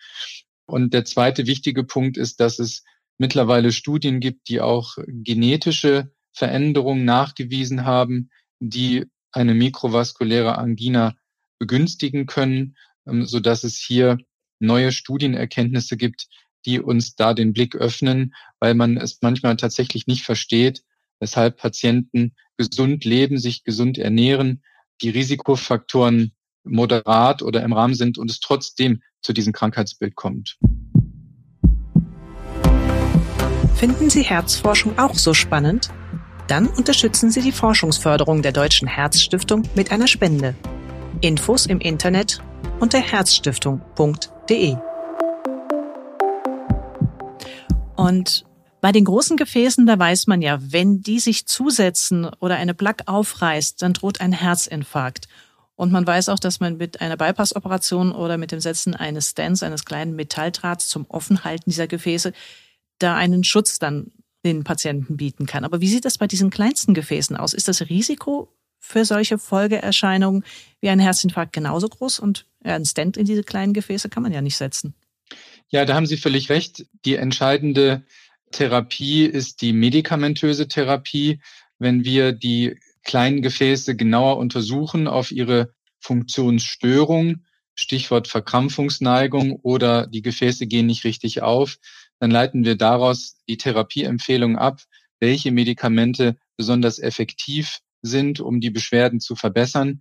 Und 0.67 0.93
der 0.95 1.05
zweite 1.05 1.47
wichtige 1.47 1.85
Punkt 1.85 2.17
ist, 2.17 2.41
dass 2.41 2.59
es 2.59 2.85
mittlerweile 3.19 3.73
Studien 3.73 4.21
gibt, 4.21 4.49
die 4.49 4.61
auch 4.61 4.97
genetische 5.07 6.13
Veränderungen 6.33 7.05
nachgewiesen 7.05 7.85
haben, 7.85 8.31
die 8.61 9.07
eine 9.33 9.55
mikrovaskuläre 9.55 10.59
Angina 10.59 11.17
begünstigen 11.59 12.27
können, 12.27 12.77
ähm, 13.07 13.27
so 13.27 13.41
dass 13.41 13.65
es 13.65 13.77
hier 13.77 14.19
neue 14.61 14.93
Studienerkenntnisse 14.93 15.97
gibt, 15.97 16.29
die 16.67 16.81
uns 16.81 17.15
da 17.15 17.35
den 17.35 17.53
Blick 17.53 17.75
öffnen, 17.75 18.35
weil 18.59 18.75
man 18.75 18.97
es 18.97 19.19
manchmal 19.23 19.57
tatsächlich 19.57 20.07
nicht 20.07 20.25
versteht, 20.25 20.83
weshalb 21.19 21.57
Patienten 21.57 22.35
gesund 22.57 23.05
leben, 23.05 23.39
sich 23.39 23.65
gesund 23.65 23.99
ernähren, 23.99 24.63
die 25.03 25.11
Risikofaktoren 25.11 26.33
moderat 26.65 27.43
oder 27.43 27.63
im 27.63 27.73
Rahmen 27.73 27.95
sind 27.95 28.19
und 28.19 28.31
es 28.31 28.41
trotzdem 28.41 29.03
zu 29.23 29.33
diesem 29.33 29.53
Krankheitsbild 29.53 30.15
kommt. 30.15 30.59
Finden 33.75 34.11
Sie 34.11 34.23
Herzforschung 34.23 34.99
auch 34.99 35.15
so 35.15 35.33
spannend? 35.33 35.89
Dann 36.49 36.67
unterstützen 36.67 37.31
Sie 37.31 37.41
die 37.41 37.53
Forschungsförderung 37.53 38.43
der 38.43 38.53
Deutschen 38.53 38.89
Herzstiftung 38.89 39.63
mit 39.75 39.91
einer 39.91 40.07
Spende. 40.07 40.55
Infos 41.23 41.65
im 41.65 41.81
Internet 41.81 42.43
unter 42.81 42.99
herzstiftung.de. 42.99 44.77
Und 47.97 48.45
bei 48.81 48.93
den 48.93 49.05
großen 49.05 49.37
Gefäßen, 49.37 49.87
da 49.87 49.99
weiß 49.99 50.27
man 50.27 50.41
ja, 50.41 50.59
wenn 50.61 51.03
die 51.03 51.21
sich 51.21 51.47
zusetzen 51.47 52.31
oder 52.41 52.57
eine 52.57 52.75
Plaque 52.75 53.07
aufreißt, 53.07 53.83
dann 53.83 53.93
droht 53.93 54.21
ein 54.21 54.33
Herzinfarkt. 54.33 55.29
Und 55.77 55.93
man 55.93 56.07
weiß 56.07 56.29
auch, 56.31 56.39
dass 56.39 56.61
man 56.61 56.77
mit 56.77 57.01
einer 57.01 57.17
Bypass-Operation 57.17 58.13
oder 58.13 58.39
mit 58.39 58.53
dem 58.53 58.61
Setzen 58.61 58.95
eines 58.95 59.31
Stents, 59.31 59.63
eines 59.63 59.85
kleinen 59.85 60.15
Metalldrahts 60.15 60.89
zum 60.89 61.07
Offenhalten 61.09 61.71
dieser 61.71 61.87
Gefäße, 61.87 62.33
da 62.99 63.17
einen 63.17 63.45
Schutz 63.45 63.79
dann 63.79 64.13
den 64.45 64.65
Patienten 64.65 65.17
bieten 65.17 65.47
kann. 65.47 65.65
Aber 65.65 65.81
wie 65.81 65.89
sieht 65.89 66.05
das 66.05 66.19
bei 66.19 66.27
diesen 66.27 66.51
kleinsten 66.51 66.95
Gefäßen 66.95 67.37
aus? 67.37 67.53
Ist 67.53 67.69
das 67.69 67.83
Risiko 67.83 68.53
für 68.91 69.05
solche 69.05 69.39
Folgeerscheinungen 69.39 70.45
wie 70.81 70.89
ein 70.89 70.99
Herzinfarkt 70.99 71.53
genauso 71.53 71.89
groß? 71.89 72.19
Und 72.19 72.47
ein 72.65 72.85
Stent 72.85 73.17
in 73.17 73.25
diese 73.25 73.45
kleinen 73.45 73.73
Gefäße 73.73 74.09
kann 74.09 74.23
man 74.23 74.33
ja 74.33 74.43
nicht 74.43 74.57
setzen. 74.57 74.95
Ja, 75.69 75.85
da 75.85 75.95
haben 75.95 76.07
Sie 76.07 76.17
völlig 76.17 76.51
recht. 76.51 76.87
Die 77.05 77.15
entscheidende 77.15 78.03
Therapie 78.51 79.25
ist 79.25 79.63
die 79.63 79.73
medikamentöse 79.73 80.67
Therapie. 80.67 81.41
Wenn 81.79 82.05
wir 82.05 82.33
die 82.33 82.79
kleinen 83.05 83.43
Gefäße 83.43 83.95
genauer 83.95 84.37
untersuchen 84.39 85.07
auf 85.07 85.31
ihre 85.31 85.73
Funktionsstörung, 86.01 87.45
Stichwort 87.75 88.27
Verkrampfungsneigung 88.27 89.53
oder 89.63 90.07
die 90.09 90.23
Gefäße 90.23 90.67
gehen 90.67 90.87
nicht 90.87 91.05
richtig 91.05 91.43
auf, 91.43 91.77
dann 92.19 92.31
leiten 92.31 92.65
wir 92.65 92.77
daraus 92.77 93.37
die 93.49 93.57
Therapieempfehlung 93.57 94.59
ab, 94.59 94.83
welche 95.21 95.53
Medikamente 95.53 96.37
besonders 96.57 96.99
effektiv 96.99 97.79
sind, 98.03 98.41
um 98.41 98.61
die 98.61 98.71
Beschwerden 98.71 99.21
zu 99.21 99.37
verbessern. 99.37 100.01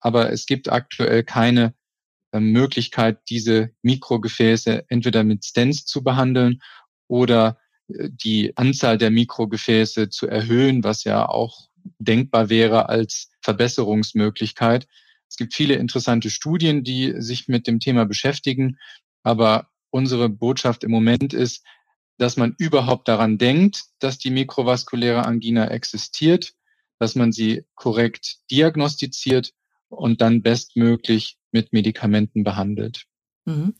Aber 0.00 0.32
es 0.32 0.46
gibt 0.46 0.70
aktuell 0.70 1.24
keine 1.24 1.74
ähm, 2.32 2.52
Möglichkeit, 2.52 3.20
diese 3.28 3.70
Mikrogefäße 3.82 4.84
entweder 4.88 5.24
mit 5.24 5.44
Stents 5.44 5.84
zu 5.84 6.02
behandeln 6.02 6.62
oder 7.08 7.58
äh, 7.88 8.08
die 8.10 8.56
Anzahl 8.56 8.98
der 8.98 9.10
Mikrogefäße 9.10 10.10
zu 10.10 10.26
erhöhen, 10.26 10.84
was 10.84 11.04
ja 11.04 11.28
auch 11.28 11.68
denkbar 11.98 12.48
wäre 12.48 12.88
als 12.88 13.30
Verbesserungsmöglichkeit. 13.42 14.86
Es 15.28 15.36
gibt 15.36 15.54
viele 15.54 15.74
interessante 15.74 16.30
Studien, 16.30 16.84
die 16.84 17.14
sich 17.18 17.48
mit 17.48 17.66
dem 17.66 17.80
Thema 17.80 18.04
beschäftigen, 18.04 18.78
aber 19.22 19.68
unsere 19.90 20.28
Botschaft 20.28 20.84
im 20.84 20.90
Moment 20.90 21.34
ist, 21.34 21.64
dass 22.18 22.36
man 22.36 22.54
überhaupt 22.58 23.08
daran 23.08 23.38
denkt, 23.38 23.84
dass 23.98 24.18
die 24.18 24.30
mikrovaskuläre 24.30 25.24
Angina 25.24 25.68
existiert, 25.68 26.52
dass 27.00 27.16
man 27.16 27.32
sie 27.32 27.64
korrekt 27.74 28.36
diagnostiziert 28.50 29.52
und 29.88 30.20
dann 30.20 30.42
bestmöglich 30.42 31.38
mit 31.50 31.72
Medikamenten 31.72 32.44
behandelt. 32.44 33.06
Mhm. 33.46 33.74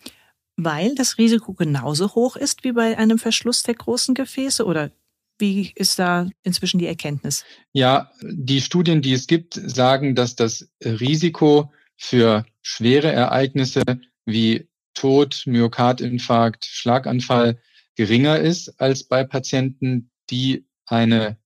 Weil 0.56 0.94
das 0.94 1.18
Risiko 1.18 1.54
genauso 1.54 2.14
hoch 2.14 2.36
ist 2.36 2.64
wie 2.64 2.72
bei 2.72 2.98
einem 2.98 3.18
Verschluss 3.18 3.62
der 3.62 3.74
großen 3.74 4.14
Gefäße 4.14 4.64
oder 4.64 4.90
wie 5.38 5.72
ist 5.74 5.98
da 5.98 6.28
inzwischen 6.42 6.78
die 6.78 6.86
Erkenntnis? 6.86 7.44
Ja, 7.72 8.10
die 8.22 8.60
Studien, 8.60 9.00
die 9.00 9.14
es 9.14 9.26
gibt, 9.26 9.54
sagen, 9.54 10.14
dass 10.14 10.34
das 10.34 10.68
Risiko 10.84 11.72
für 11.96 12.44
schwere 12.60 13.12
Ereignisse 13.12 13.82
wie 14.26 14.68
Tod, 14.94 15.44
Myokardinfarkt, 15.46 16.64
Schlaganfall 16.64 17.58
geringer 17.94 18.38
ist 18.38 18.80
als 18.80 19.04
bei 19.04 19.24
Patienten, 19.24 20.10
die 20.30 20.66
eine 20.86 21.39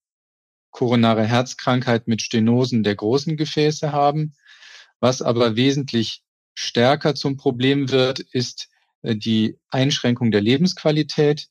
koronare 0.74 1.24
Herzkrankheit 1.24 2.08
mit 2.08 2.20
Stenosen 2.20 2.82
der 2.82 2.96
großen 2.96 3.36
Gefäße 3.36 3.92
haben. 3.92 4.34
Was 4.98 5.22
aber 5.22 5.54
wesentlich 5.54 6.22
stärker 6.54 7.14
zum 7.14 7.36
Problem 7.36 7.90
wird, 7.92 8.18
ist 8.18 8.68
äh, 9.02 9.14
die 9.14 9.56
Einschränkung 9.70 10.32
der 10.32 10.40
Lebensqualität. 10.40 11.46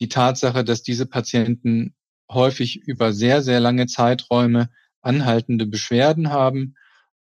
Die 0.00 0.08
Tatsache, 0.08 0.64
dass 0.64 0.82
diese 0.82 1.06
Patienten 1.06 1.94
häufig 2.30 2.76
über 2.76 3.12
sehr, 3.12 3.40
sehr 3.40 3.60
lange 3.60 3.86
Zeiträume 3.86 4.68
anhaltende 5.00 5.66
Beschwerden 5.66 6.30
haben. 6.30 6.74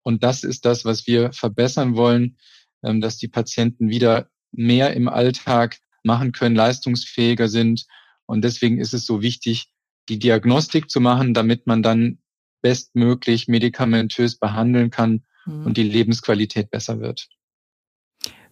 Und 0.01 0.23
das 0.23 0.45
ist 0.45 0.63
das, 0.63 0.85
was 0.85 1.07
wir 1.07 1.33
verbessern 1.33 1.97
wollen, 1.97 2.37
ähm, 2.83 3.01
dass 3.01 3.17
die 3.17 3.27
Patienten 3.27 3.89
wieder 3.89 4.29
mehr 4.53 4.93
im 4.93 5.09
Alltag 5.09 5.79
machen 6.03 6.31
können, 6.31 6.55
leistungsfähiger 6.55 7.49
sind. 7.49 7.85
Und 8.25 8.43
deswegen 8.45 8.79
ist 8.79 8.93
es 8.93 9.05
so 9.05 9.21
wichtig, 9.21 9.72
die 10.09 10.19
Diagnostik 10.19 10.89
zu 10.89 10.99
machen, 10.99 11.33
damit 11.33 11.67
man 11.67 11.83
dann 11.83 12.19
bestmöglich 12.61 13.47
medikamentös 13.47 14.37
behandeln 14.37 14.89
kann 14.89 15.23
mhm. 15.45 15.65
und 15.65 15.77
die 15.77 15.83
Lebensqualität 15.83 16.71
besser 16.71 16.99
wird. 16.99 17.29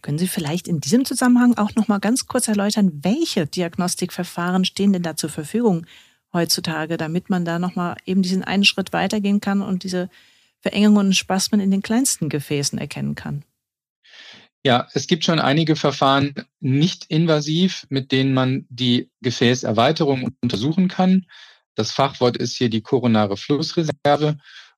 Können 0.01 0.17
Sie 0.17 0.27
vielleicht 0.27 0.67
in 0.67 0.79
diesem 0.79 1.05
Zusammenhang 1.05 1.57
auch 1.57 1.75
noch 1.75 1.87
mal 1.87 1.99
ganz 1.99 2.25
kurz 2.25 2.47
erläutern, 2.47 2.91
welche 3.03 3.45
Diagnostikverfahren 3.45 4.65
stehen 4.65 4.93
denn 4.93 5.03
da 5.03 5.15
zur 5.15 5.29
Verfügung 5.29 5.85
heutzutage, 6.33 6.97
damit 6.97 7.29
man 7.29 7.45
da 7.45 7.59
noch 7.59 7.75
mal 7.75 7.97
eben 8.05 8.21
diesen 8.21 8.43
einen 8.43 8.63
Schritt 8.63 8.93
weitergehen 8.93 9.41
kann 9.41 9.61
und 9.61 9.83
diese 9.83 10.09
Verengungen 10.59 11.07
und 11.07 11.13
Spasmen 11.13 11.61
in 11.61 11.71
den 11.71 11.81
kleinsten 11.81 12.29
Gefäßen 12.29 12.79
erkennen 12.79 13.15
kann? 13.15 13.43
Ja, 14.63 14.87
es 14.93 15.07
gibt 15.07 15.25
schon 15.25 15.39
einige 15.39 15.75
Verfahren 15.75 16.35
nicht 16.59 17.05
invasiv, 17.05 17.87
mit 17.89 18.11
denen 18.11 18.33
man 18.33 18.67
die 18.69 19.09
Gefäßerweiterung 19.21 20.29
untersuchen 20.41 20.87
kann. 20.87 21.25
Das 21.73 21.91
Fachwort 21.91 22.37
ist 22.37 22.55
hier 22.55 22.69
die 22.69 22.81
koronare 22.81 23.37
Flussreserve 23.37 24.37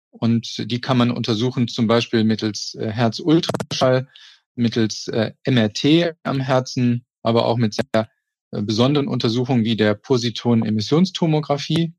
und 0.09 0.71
die 0.71 0.79
kann 0.79 0.97
man 0.97 1.11
untersuchen 1.11 1.67
zum 1.67 1.87
Beispiel 1.87 2.23
mittels 2.23 2.75
äh, 2.75 2.91
Herzultraschall, 2.91 4.07
mittels 4.55 5.09
äh, 5.09 5.33
MRT 5.45 6.15
am 6.23 6.39
Herzen, 6.39 7.05
aber 7.21 7.45
auch 7.45 7.57
mit 7.57 7.73
sehr 7.73 8.09
äh, 8.51 8.61
besonderen 8.61 9.09
Untersuchungen 9.09 9.65
wie 9.65 9.75
der 9.75 9.95
Positonen-Emissionstomographie. 9.95 11.93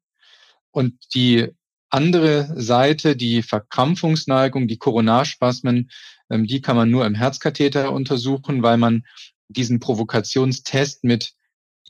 Und 0.70 0.94
die 1.14 1.48
andere 1.94 2.52
Seite, 2.60 3.16
die 3.16 3.42
Verkrampfungsneigung, 3.42 4.66
die 4.66 4.78
Koronarspasmen, 4.78 5.90
ähm, 6.28 6.46
die 6.46 6.60
kann 6.60 6.76
man 6.76 6.90
nur 6.90 7.06
im 7.06 7.14
Herzkatheter 7.14 7.92
untersuchen, 7.92 8.62
weil 8.62 8.76
man 8.76 9.04
diesen 9.48 9.78
Provokationstest 9.78 11.04
mit 11.04 11.32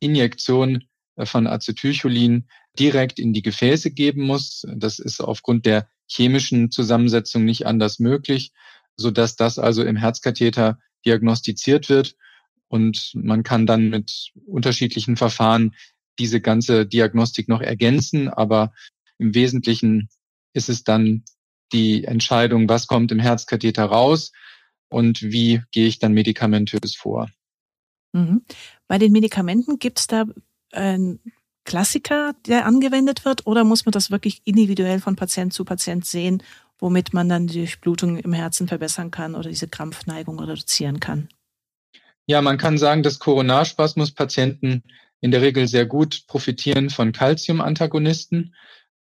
Injektion 0.01 0.85
von 1.19 1.47
Acetylcholin 1.47 2.49
direkt 2.79 3.19
in 3.19 3.33
die 3.33 3.43
Gefäße 3.43 3.93
geben 3.93 4.27
muss. 4.27 4.67
Das 4.77 4.99
ist 4.99 5.21
aufgrund 5.21 5.64
der 5.64 5.88
chemischen 6.07 6.71
Zusammensetzung 6.71 7.45
nicht 7.45 7.67
anders 7.67 7.99
möglich, 7.99 8.53
so 8.97 9.11
dass 9.11 9.37
das 9.37 9.59
also 9.59 9.83
im 9.85 9.97
Herzkatheter 9.97 10.79
diagnostiziert 11.07 11.88
wird 11.88 12.14
und 12.69 13.12
man 13.14 13.43
kann 13.43 13.67
dann 13.67 13.88
mit 13.88 14.33
unterschiedlichen 14.47 15.17
Verfahren 15.17 15.75
diese 16.19 16.40
ganze 16.40 16.87
Diagnostik 16.87 17.49
noch 17.49 17.61
ergänzen, 17.61 18.29
aber 18.29 18.73
im 19.18 19.35
Wesentlichen 19.35 20.09
ist 20.53 20.68
es 20.68 20.85
dann 20.85 21.24
die 21.72 22.05
Entscheidung, 22.05 22.68
was 22.68 22.87
kommt 22.87 23.11
im 23.12 23.18
Herzkatheter 23.18 23.85
raus 23.85 24.33
und 24.88 25.22
wie 25.22 25.62
gehe 25.72 25.87
ich 25.87 25.98
dann 25.98 26.12
medikamentös 26.12 26.94
vor. 26.94 27.29
Mhm. 28.12 28.44
Bei 28.87 28.98
den 28.98 29.12
Medikamenten 29.12 29.79
gibt 29.79 29.98
es 29.98 30.07
da 30.07 30.24
einen 30.72 31.20
Klassiker, 31.64 32.35
der 32.46 32.66
angewendet 32.66 33.24
wird, 33.24 33.46
oder 33.46 33.64
muss 33.64 33.87
man 33.87 33.92
das 33.92 34.11
wirklich 34.11 34.42
individuell 34.44 35.00
von 35.00 35.16
Patient 35.16 35.53
zu 35.53 35.64
Patient 35.64 36.05
sehen, 36.05 36.42
womit 36.79 37.14
man 37.14 37.29
dann 37.29 37.46
die 37.46 37.59
Durchblutung 37.59 38.18
im 38.18 38.33
Herzen 38.33 38.68
verbessern 38.68 39.11
kann 39.11 39.35
oder 39.35 39.48
diese 39.48 39.68
Krampfneigung 39.68 40.38
reduzieren 40.38 41.00
kann? 41.00 41.29
Ja, 42.27 42.42
man 42.42 42.59
kann 42.59 42.79
sagen, 42.79 43.03
dass 43.03 43.18
Coronarspasmus-Patienten 43.18 44.83
in 45.20 45.31
der 45.31 45.42
Regel 45.42 45.66
sehr 45.66 45.87
gut 45.87 46.27
profitieren 46.27 46.90
von 46.90 47.12
Calcium-Antagonisten. 47.12 48.55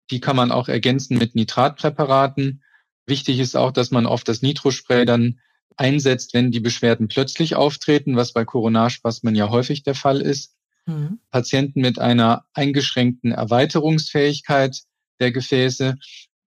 Die 0.09 0.19
kann 0.19 0.35
man 0.35 0.51
auch 0.51 0.67
ergänzen 0.67 1.17
mit 1.17 1.35
Nitratpräparaten. 1.35 2.63
Wichtig 3.05 3.39
ist 3.39 3.55
auch, 3.55 3.71
dass 3.71 3.91
man 3.91 4.05
oft 4.05 4.27
das 4.27 4.41
Nitrospray 4.41 5.05
dann 5.05 5.39
einsetzt, 5.77 6.33
wenn 6.33 6.51
die 6.51 6.59
Beschwerden 6.59 7.07
plötzlich 7.07 7.55
auftreten, 7.55 8.15
was 8.15 8.33
bei 8.33 8.45
Coronarspasmen 8.45 9.35
ja 9.35 9.49
häufig 9.49 9.83
der 9.83 9.95
Fall 9.95 10.21
ist. 10.21 10.55
Mhm. 10.85 11.19
Patienten 11.29 11.81
mit 11.81 11.99
einer 11.99 12.45
eingeschränkten 12.53 13.31
Erweiterungsfähigkeit 13.31 14.81
der 15.19 15.31
Gefäße 15.31 15.97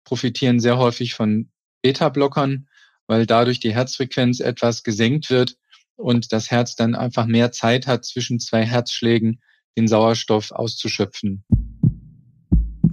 profitieren 0.05 0.61
sehr 0.61 0.79
häufig 0.79 1.15
von 1.15 1.51
Beta-Blockern, 1.83 2.69
weil 3.07 3.27
dadurch 3.27 3.61
die 3.61 3.75
Herzfrequenz 3.75 4.41
etwas 4.41 4.83
gesenkt 4.83 5.31
wird 5.31 5.57
und 5.97 6.33
das 6.33 6.51
Herz 6.51 6.77
dann 6.77 6.95
einfach 6.95 7.27
mehr 7.27 7.53
Zeit 7.53 7.87
hat, 7.87 8.05
zwischen 8.05 8.41
zwei 8.41 8.65
Herzschlägen 8.65 9.41
den 9.77 9.89
Sauerstoff 9.89 10.51
auszuschöpfen. 10.51 11.45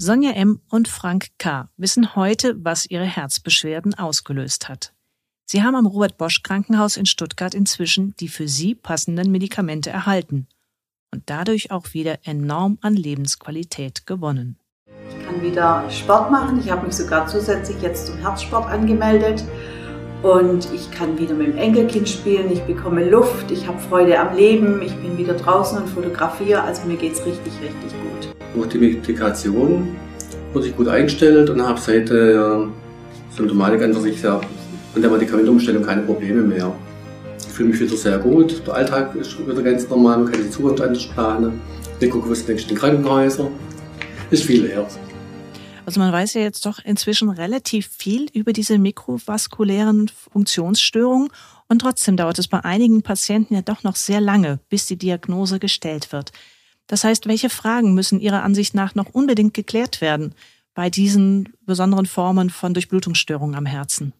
Sonja 0.04 0.32
M. 0.32 0.62
und 0.72 0.88
Frank 0.88 1.28
K. 1.38 1.70
wissen 1.78 2.16
heute, 2.16 2.56
was 2.66 2.88
ihre 2.88 3.06
Herzbeschwerden 3.06 3.94
ausgelöst 3.94 4.68
hat. 4.68 4.94
Sie 5.46 5.62
haben 5.62 5.76
am 5.76 5.86
Robert 5.86 6.18
Bosch 6.18 6.42
Krankenhaus 6.42 6.98
in 6.98 7.06
Stuttgart 7.06 7.54
inzwischen 7.54 8.16
die 8.20 8.28
für 8.28 8.48
sie 8.48 8.74
passenden 8.74 9.32
Medikamente 9.32 9.92
erhalten 9.92 10.48
und 11.14 11.22
dadurch 11.28 11.70
auch 11.70 11.94
wieder 11.94 12.18
enorm 12.24 12.80
an 12.82 12.96
Lebensqualität 12.96 14.08
gewonnen. 14.08 14.58
Ich 14.88 15.24
kann 15.24 15.40
wieder 15.44 15.88
Sport 15.92 16.32
machen. 16.32 16.60
Ich 16.60 16.72
habe 16.72 16.88
mich 16.88 16.96
sogar 16.96 17.28
zusätzlich 17.28 17.80
jetzt 17.84 18.08
zum 18.08 18.18
Herzsport 18.18 18.72
angemeldet. 18.72 19.44
Und 20.24 20.68
ich 20.74 20.90
kann 20.90 21.20
wieder 21.20 21.36
mit 21.36 21.46
dem 21.50 21.58
Enkelkind 21.58 22.10
spielen, 22.10 22.52
ich 22.52 22.62
bekomme 22.62 23.08
Luft, 23.08 23.52
ich 23.52 23.68
habe 23.68 23.78
Freude 23.78 24.20
am 24.20 24.36
Leben, 24.36 24.82
ich 24.82 24.96
bin 24.96 25.20
wieder 25.20 25.36
draußen 25.36 25.78
und 25.78 25.88
fotografiere, 25.88 26.64
also 26.64 26.88
mir 26.88 26.98
geht 26.98 27.14
es 27.14 27.24
richtig, 27.24 27.54
richtig 27.62 27.92
gut. 28.02 28.31
Durch 28.54 28.68
die 28.70 28.78
Medikation 28.78 29.96
wurde 30.54 30.68
ich 30.68 30.76
gut 30.76 30.88
eingestellt 30.88 31.50
und 31.50 31.62
habe 31.62 31.80
seit 31.80 32.10
der 32.10 32.68
Symptomatik 33.36 33.82
an 33.82 33.94
sich 33.94 34.20
sehr, 34.20 34.42
an 34.96 35.02
der 35.02 35.10
Medikamentumstellung 35.10 35.84
keine 35.84 36.02
Probleme 36.02 36.42
mehr. 36.42 36.74
Ich 37.40 37.48
fühle 37.48 37.70
mich 37.70 37.80
wieder 37.80 37.96
sehr 37.96 38.18
gut, 38.20 38.66
der 38.66 38.74
Alltag 38.74 39.16
ist 39.16 39.40
wieder 39.40 39.62
ganz 39.62 39.88
normal, 39.90 40.20
man 40.20 40.32
kann 40.32 40.44
die 40.44 40.50
Zukunft 40.50 40.82
anders 40.82 41.08
planen. 41.08 41.62
Ich 42.00 42.10
gucke, 42.10 42.30
was 42.30 42.42
in 42.42 42.58
den 42.58 42.78
Krankenhäusern. 42.78 43.50
Ist 44.32 44.44
viel 44.44 44.68
wert. 44.68 44.92
Also 45.86 46.00
man 46.00 46.12
weiß 46.14 46.36
ja 46.36 46.42
jetzt 46.42 46.66
doch 46.66 46.80
inzwischen 46.84 47.30
relativ 47.30 47.88
viel 47.88 48.28
über 48.34 48.54
diese 48.54 48.78
mikrovaskulären 48.78 50.10
Funktionsstörungen 50.10 51.30
und 51.68 51.80
trotzdem 51.80 52.18
dauert 52.18 52.40
es 52.40 52.48
bei 52.48 52.64
einigen 52.64 53.02
Patienten 53.02 53.56
ja 53.56 53.62
doch 53.62 53.84
noch 53.84 53.96
sehr 53.96 54.22
lange, 54.22 54.60
bis 54.70 54.86
die 54.86 54.98
Diagnose 54.98 55.60
gestellt 55.60 56.12
wird. 56.12 56.32
Das 56.92 57.06
heißt, 57.06 57.26
welche 57.26 57.50
Fragen 57.50 57.94
müssen 57.94 58.20
Ihrer 58.20 58.44
Ansicht 58.44 58.76
nach 58.76 58.96
noch 58.96 59.14
unbedingt 59.14 59.54
geklärt 59.54 60.02
werden 60.02 60.36
bei 60.74 60.90
diesen 60.90 61.48
besonderen 61.66 62.06
Formen 62.06 62.50
von 62.50 62.74
Durchblutungsstörungen 62.74 63.56
am 63.56 63.66
Herzen? 63.66 64.12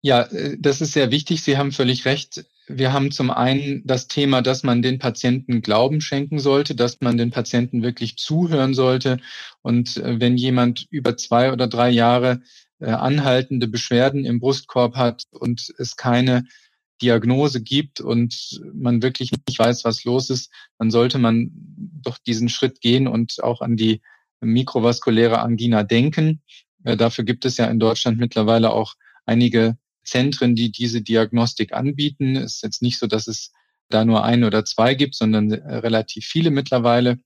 Ja, 0.00 0.22
äh, 0.22 0.56
das 0.58 0.80
ist 0.80 0.94
sehr 0.94 1.10
wichtig. 1.10 1.42
Sie 1.42 1.58
haben 1.58 1.70
völlig 1.70 2.06
recht. 2.06 2.46
Wir 2.66 2.94
haben 2.94 3.10
zum 3.10 3.30
einen 3.30 3.82
das 3.84 4.08
Thema, 4.08 4.40
dass 4.40 4.62
man 4.62 4.80
den 4.80 4.98
Patienten 4.98 5.60
Glauben 5.60 6.00
schenken 6.00 6.38
sollte, 6.38 6.74
dass 6.74 7.02
man 7.02 7.18
den 7.18 7.30
Patienten 7.30 7.82
wirklich 7.82 8.16
zuhören 8.16 8.72
sollte. 8.72 9.18
Und 9.60 9.98
äh, 9.98 10.18
wenn 10.18 10.38
jemand 10.38 10.86
über 10.88 11.18
zwei 11.18 11.52
oder 11.52 11.66
drei 11.66 11.90
Jahre 11.90 12.40
äh, 12.78 12.86
anhaltende 12.86 13.68
Beschwerden 13.68 14.24
im 14.24 14.40
Brustkorb 14.40 14.96
hat 14.96 15.24
und 15.30 15.74
es 15.76 15.96
keine 15.96 16.46
Diagnose 17.02 17.62
gibt 17.62 18.00
und 18.00 18.60
man 18.74 19.02
wirklich 19.02 19.30
nicht 19.32 19.58
weiß, 19.58 19.84
was 19.84 20.04
los 20.04 20.30
ist, 20.30 20.52
dann 20.78 20.90
sollte 20.90 21.18
man 21.18 21.50
doch 22.02 22.18
diesen 22.18 22.48
Schritt 22.48 22.80
gehen 22.80 23.06
und 23.06 23.42
auch 23.42 23.60
an 23.60 23.76
die 23.76 24.00
mikrovaskuläre 24.40 25.40
Angina 25.40 25.82
denken. 25.82 26.42
Äh, 26.84 26.96
dafür 26.96 27.24
gibt 27.24 27.44
es 27.44 27.56
ja 27.56 27.66
in 27.66 27.78
Deutschland 27.78 28.18
mittlerweile 28.18 28.70
auch 28.70 28.94
einige 29.26 29.76
Zentren, 30.02 30.54
die 30.54 30.72
diese 30.72 31.02
Diagnostik 31.02 31.72
anbieten. 31.72 32.36
Es 32.36 32.56
ist 32.56 32.62
jetzt 32.62 32.82
nicht 32.82 32.98
so, 32.98 33.06
dass 33.06 33.28
es 33.28 33.52
da 33.88 34.04
nur 34.04 34.24
ein 34.24 34.44
oder 34.44 34.64
zwei 34.64 34.94
gibt, 34.94 35.14
sondern 35.14 35.50
äh, 35.50 35.76
relativ 35.76 36.24
viele 36.26 36.50
mittlerweile. 36.50 37.18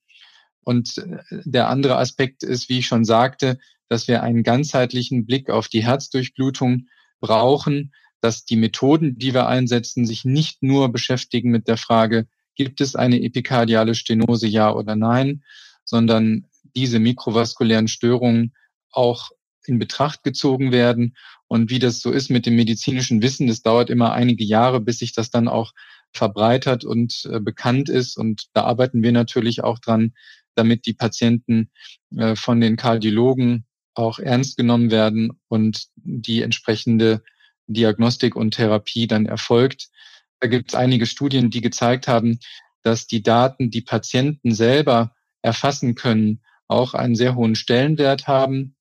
Und 0.64 0.98
äh, 0.98 1.18
der 1.44 1.68
andere 1.68 1.98
Aspekt 1.98 2.42
ist, 2.42 2.68
wie 2.68 2.78
ich 2.78 2.87
schon 2.87 3.04
sagte, 3.04 3.58
dass 3.88 4.08
wir 4.08 4.22
einen 4.22 4.42
ganzheitlichen 4.42 5.26
Blick 5.26 5.50
auf 5.50 5.68
die 5.68 5.84
Herzdurchblutung 5.84 6.88
brauchen, 7.20 7.92
dass 8.24 8.46
die 8.46 8.56
Methoden, 8.56 9.18
die 9.18 9.34
wir 9.34 9.48
einsetzen, 9.48 10.06
sich 10.06 10.24
nicht 10.24 10.62
nur 10.62 10.90
beschäftigen 10.90 11.50
mit 11.50 11.68
der 11.68 11.76
Frage, 11.76 12.26
gibt 12.54 12.80
es 12.80 12.96
eine 12.96 13.20
epikardiale 13.20 13.94
Stenose, 13.94 14.46
ja 14.46 14.72
oder 14.72 14.96
nein, 14.96 15.44
sondern 15.84 16.46
diese 16.74 17.00
mikrovaskulären 17.00 17.87
Störungen 17.87 18.54
auch 18.90 19.30
in 19.66 19.78
Betracht 19.78 20.22
gezogen 20.22 20.72
werden. 20.72 21.16
Und 21.48 21.68
wie 21.68 21.78
das 21.78 22.00
so 22.00 22.10
ist 22.12 22.30
mit 22.30 22.46
dem 22.46 22.56
medizinischen 22.56 23.20
Wissen, 23.20 23.46
das 23.46 23.60
dauert 23.60 23.90
immer 23.90 24.14
einige 24.14 24.44
Jahre, 24.44 24.80
bis 24.80 25.00
sich 25.00 25.12
das 25.12 25.30
dann 25.30 25.46
auch 25.46 25.72
verbreitert 26.10 26.82
und 26.82 27.28
äh, 27.30 27.40
bekannt 27.40 27.90
ist. 27.90 28.16
Und 28.16 28.46
da 28.54 28.64
arbeiten 28.64 29.02
wir 29.02 29.12
natürlich 29.12 29.62
auch 29.62 29.78
dran, 29.78 30.14
damit 30.54 30.87
die 30.87 30.94
Patienten 30.94 31.70
äh, 32.16 32.37
von 32.37 32.58
den 32.58 32.76
Kardiologen 32.76 33.66
auch 33.92 34.18
ernst 34.18 34.56
genommen 34.56 34.90
werden 34.90 35.38
und 35.48 35.88
die 35.96 36.40
entsprechende 36.40 37.22
Diagnostik 37.66 38.37
und 38.37 38.53
Therapie 38.53 39.07
dann 39.07 39.27
erfolgt. 39.27 39.88
Da 40.40 40.48
gibt 40.48 40.70
es 40.70 40.74
einige 40.74 41.07
Studien, 41.07 41.50
die 41.50 41.61
gezeigt 41.61 42.09
haben, 42.09 42.38
dass 42.83 43.07
die 43.07 43.22
Daten, 43.22 43.70
die 43.70 43.81
Patienten 43.81 44.55
selber 44.55 45.14
erfassen 45.42 45.94
können, 45.94 46.40
auch 46.68 46.94
einen 46.94 47.14
sehr 47.14 47.35
hohen 47.35 47.55
Stellenwert 47.55 48.27
haben. 48.27 48.77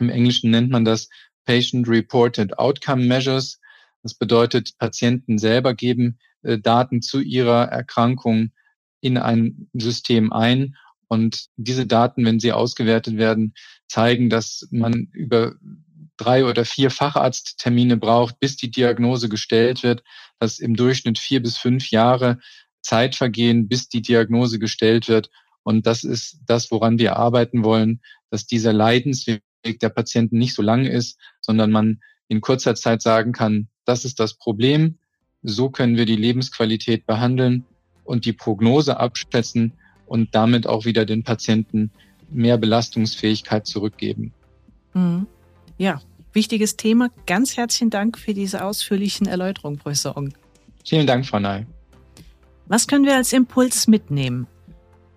Im 0.00 0.10
Englischen 0.10 0.50
nennt 0.50 0.70
man 0.70 0.84
das 0.84 1.08
Patient 1.44 1.88
Reported 1.88 2.58
Outcome 2.58 3.04
Measures. 3.04 3.60
Das 4.02 4.14
bedeutet, 4.14 4.76
Patienten 4.78 5.38
selber 5.38 5.74
geben 5.74 6.18
äh, 6.42 6.58
Daten 6.58 7.02
zu 7.02 7.20
ihrer 7.20 7.64
Erkrankung 7.64 8.50
in 9.00 9.18
ein 9.18 9.68
System 9.72 10.32
ein. 10.32 10.76
Und 11.08 11.46
diese 11.56 11.86
Daten, 11.86 12.24
wenn 12.24 12.40
sie 12.40 12.52
ausgewertet 12.52 13.16
werden, 13.16 13.54
zeigen, 13.86 14.30
dass 14.30 14.66
man 14.70 15.08
über 15.12 15.54
drei 16.16 16.44
oder 16.44 16.64
vier 16.64 16.90
Facharzttermine 16.90 17.96
braucht, 17.96 18.38
bis 18.40 18.56
die 18.56 18.70
Diagnose 18.70 19.28
gestellt 19.28 19.82
wird, 19.82 20.02
dass 20.38 20.58
im 20.58 20.76
Durchschnitt 20.76 21.18
vier 21.18 21.42
bis 21.42 21.56
fünf 21.56 21.90
Jahre 21.90 22.38
Zeit 22.82 23.14
vergehen, 23.14 23.68
bis 23.68 23.88
die 23.88 24.02
Diagnose 24.02 24.58
gestellt 24.58 25.08
wird. 25.08 25.30
Und 25.62 25.86
das 25.86 26.04
ist 26.04 26.38
das, 26.46 26.70
woran 26.70 26.98
wir 26.98 27.16
arbeiten 27.16 27.64
wollen, 27.64 28.00
dass 28.30 28.46
dieser 28.46 28.72
Leidensweg 28.72 29.42
der 29.80 29.88
Patienten 29.88 30.38
nicht 30.38 30.54
so 30.54 30.62
lang 30.62 30.84
ist, 30.84 31.18
sondern 31.40 31.70
man 31.70 32.00
in 32.28 32.40
kurzer 32.40 32.74
Zeit 32.74 33.02
sagen 33.02 33.32
kann, 33.32 33.68
das 33.84 34.04
ist 34.04 34.20
das 34.20 34.34
Problem, 34.34 34.98
so 35.42 35.70
können 35.70 35.96
wir 35.96 36.06
die 36.06 36.16
Lebensqualität 36.16 37.06
behandeln 37.06 37.64
und 38.04 38.24
die 38.24 38.32
Prognose 38.32 38.98
abschätzen 38.98 39.72
und 40.06 40.34
damit 40.34 40.66
auch 40.66 40.84
wieder 40.84 41.04
den 41.04 41.22
Patienten 41.22 41.90
mehr 42.30 42.58
Belastungsfähigkeit 42.58 43.66
zurückgeben. 43.66 44.32
Mhm. 44.94 45.26
Ja, 45.76 46.00
wichtiges 46.32 46.76
Thema. 46.76 47.10
Ganz 47.26 47.56
herzlichen 47.56 47.90
Dank 47.90 48.18
für 48.18 48.34
diese 48.34 48.64
ausführlichen 48.64 49.26
Erläuterungen, 49.26 49.78
Professor 49.78 50.16
Ong. 50.16 50.32
Vielen 50.84 51.06
Dank, 51.06 51.26
Frau 51.26 51.40
Ney. 51.40 51.66
Was 52.66 52.86
können 52.86 53.04
wir 53.04 53.16
als 53.16 53.32
Impuls 53.32 53.88
mitnehmen? 53.88 54.46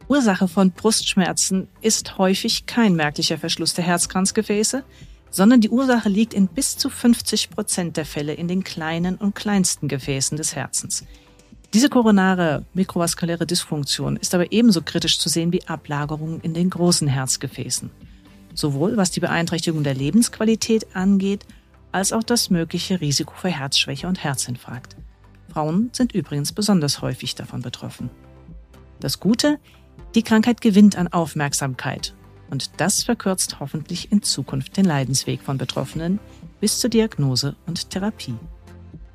Ursache 0.08 0.48
von 0.48 0.72
Brustschmerzen 0.72 1.68
ist 1.82 2.18
häufig 2.18 2.66
kein 2.66 2.96
merklicher 2.96 3.38
Verschluss 3.38 3.74
der 3.74 3.86
Herzkranzgefäße, 3.86 4.84
sondern 5.30 5.62
die 5.62 5.70
Ursache 5.70 6.10
liegt 6.10 6.34
in 6.34 6.48
bis 6.48 6.78
zu 6.78 6.90
50 6.90 7.50
Prozent 7.50 7.98
der 7.98 8.06
Fälle 8.06 8.34
in 8.34 8.48
den 8.48 8.64
kleinen 8.64 9.16
und 9.16 9.36
kleinsten 9.36 9.88
Gefäßen 9.88 10.38
des 10.38 10.56
Herzens. 10.56 11.06
Diese 11.74 11.90
koronare 11.90 12.66
mikrovaskuläre 12.74 13.46
Dysfunktion 13.46 14.16
ist 14.16 14.34
aber 14.34 14.52
ebenso 14.54 14.82
kritisch 14.82 15.20
zu 15.20 15.28
sehen 15.28 15.52
wie 15.52 15.68
Ablagerungen 15.68 16.40
in 16.42 16.54
den 16.54 16.70
großen 16.70 17.10
Herzgefäßen. 17.10 17.92
Sowohl 18.58 18.98
was 18.98 19.12
die 19.12 19.20
Beeinträchtigung 19.20 19.84
der 19.84 19.94
Lebensqualität 19.94 20.96
angeht, 20.96 21.46
als 21.92 22.12
auch 22.12 22.24
das 22.24 22.50
mögliche 22.50 23.00
Risiko 23.00 23.34
für 23.36 23.50
Herzschwäche 23.50 24.08
und 24.08 24.24
Herzinfarkt. 24.24 24.96
Frauen 25.54 25.92
sind 25.94 26.14
übrigens 26.14 26.52
besonders 26.54 27.02
häufig 27.04 27.36
davon 27.36 27.62
betroffen. 27.62 28.10
Das 29.00 29.20
Gute, 29.20 29.60
die 30.16 30.24
Krankheit 30.24 30.60
gewinnt 30.60 30.98
an 30.98 31.08
Aufmerksamkeit 31.08 32.16
und 32.50 32.72
das 32.82 33.04
verkürzt 33.04 33.60
hoffentlich 33.60 34.12
in 34.12 34.24
Zukunft 34.24 34.76
den 34.76 34.86
Leidensweg 34.86 35.44
von 35.44 35.60
Betroffenen 35.60 36.20
bis 36.60 36.80
zur 36.80 36.90
Diagnose 36.90 37.56
und 37.68 37.92
Therapie. 37.92 38.36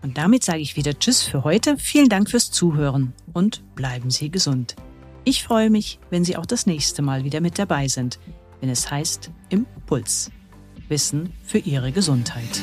Und 0.02 0.18
damit 0.18 0.44
sage 0.44 0.60
ich 0.60 0.76
wieder 0.76 0.96
Tschüss 0.96 1.22
für 1.22 1.42
heute. 1.42 1.78
Vielen 1.78 2.08
Dank 2.08 2.30
fürs 2.30 2.52
Zuhören 2.52 3.12
und 3.32 3.62
bleiben 3.74 4.10
Sie 4.10 4.30
gesund. 4.30 4.76
Ich 5.24 5.42
freue 5.42 5.70
mich, 5.70 5.98
wenn 6.10 6.24
Sie 6.24 6.36
auch 6.36 6.46
das 6.46 6.66
nächste 6.66 7.02
Mal 7.02 7.24
wieder 7.24 7.40
mit 7.40 7.58
dabei 7.58 7.88
sind, 7.88 8.20
wenn 8.62 8.70
es 8.70 8.90
heißt 8.90 9.30
Impuls. 9.50 10.30
Wissen 10.88 11.32
für 11.42 11.58
Ihre 11.58 11.90
Gesundheit. 11.92 12.60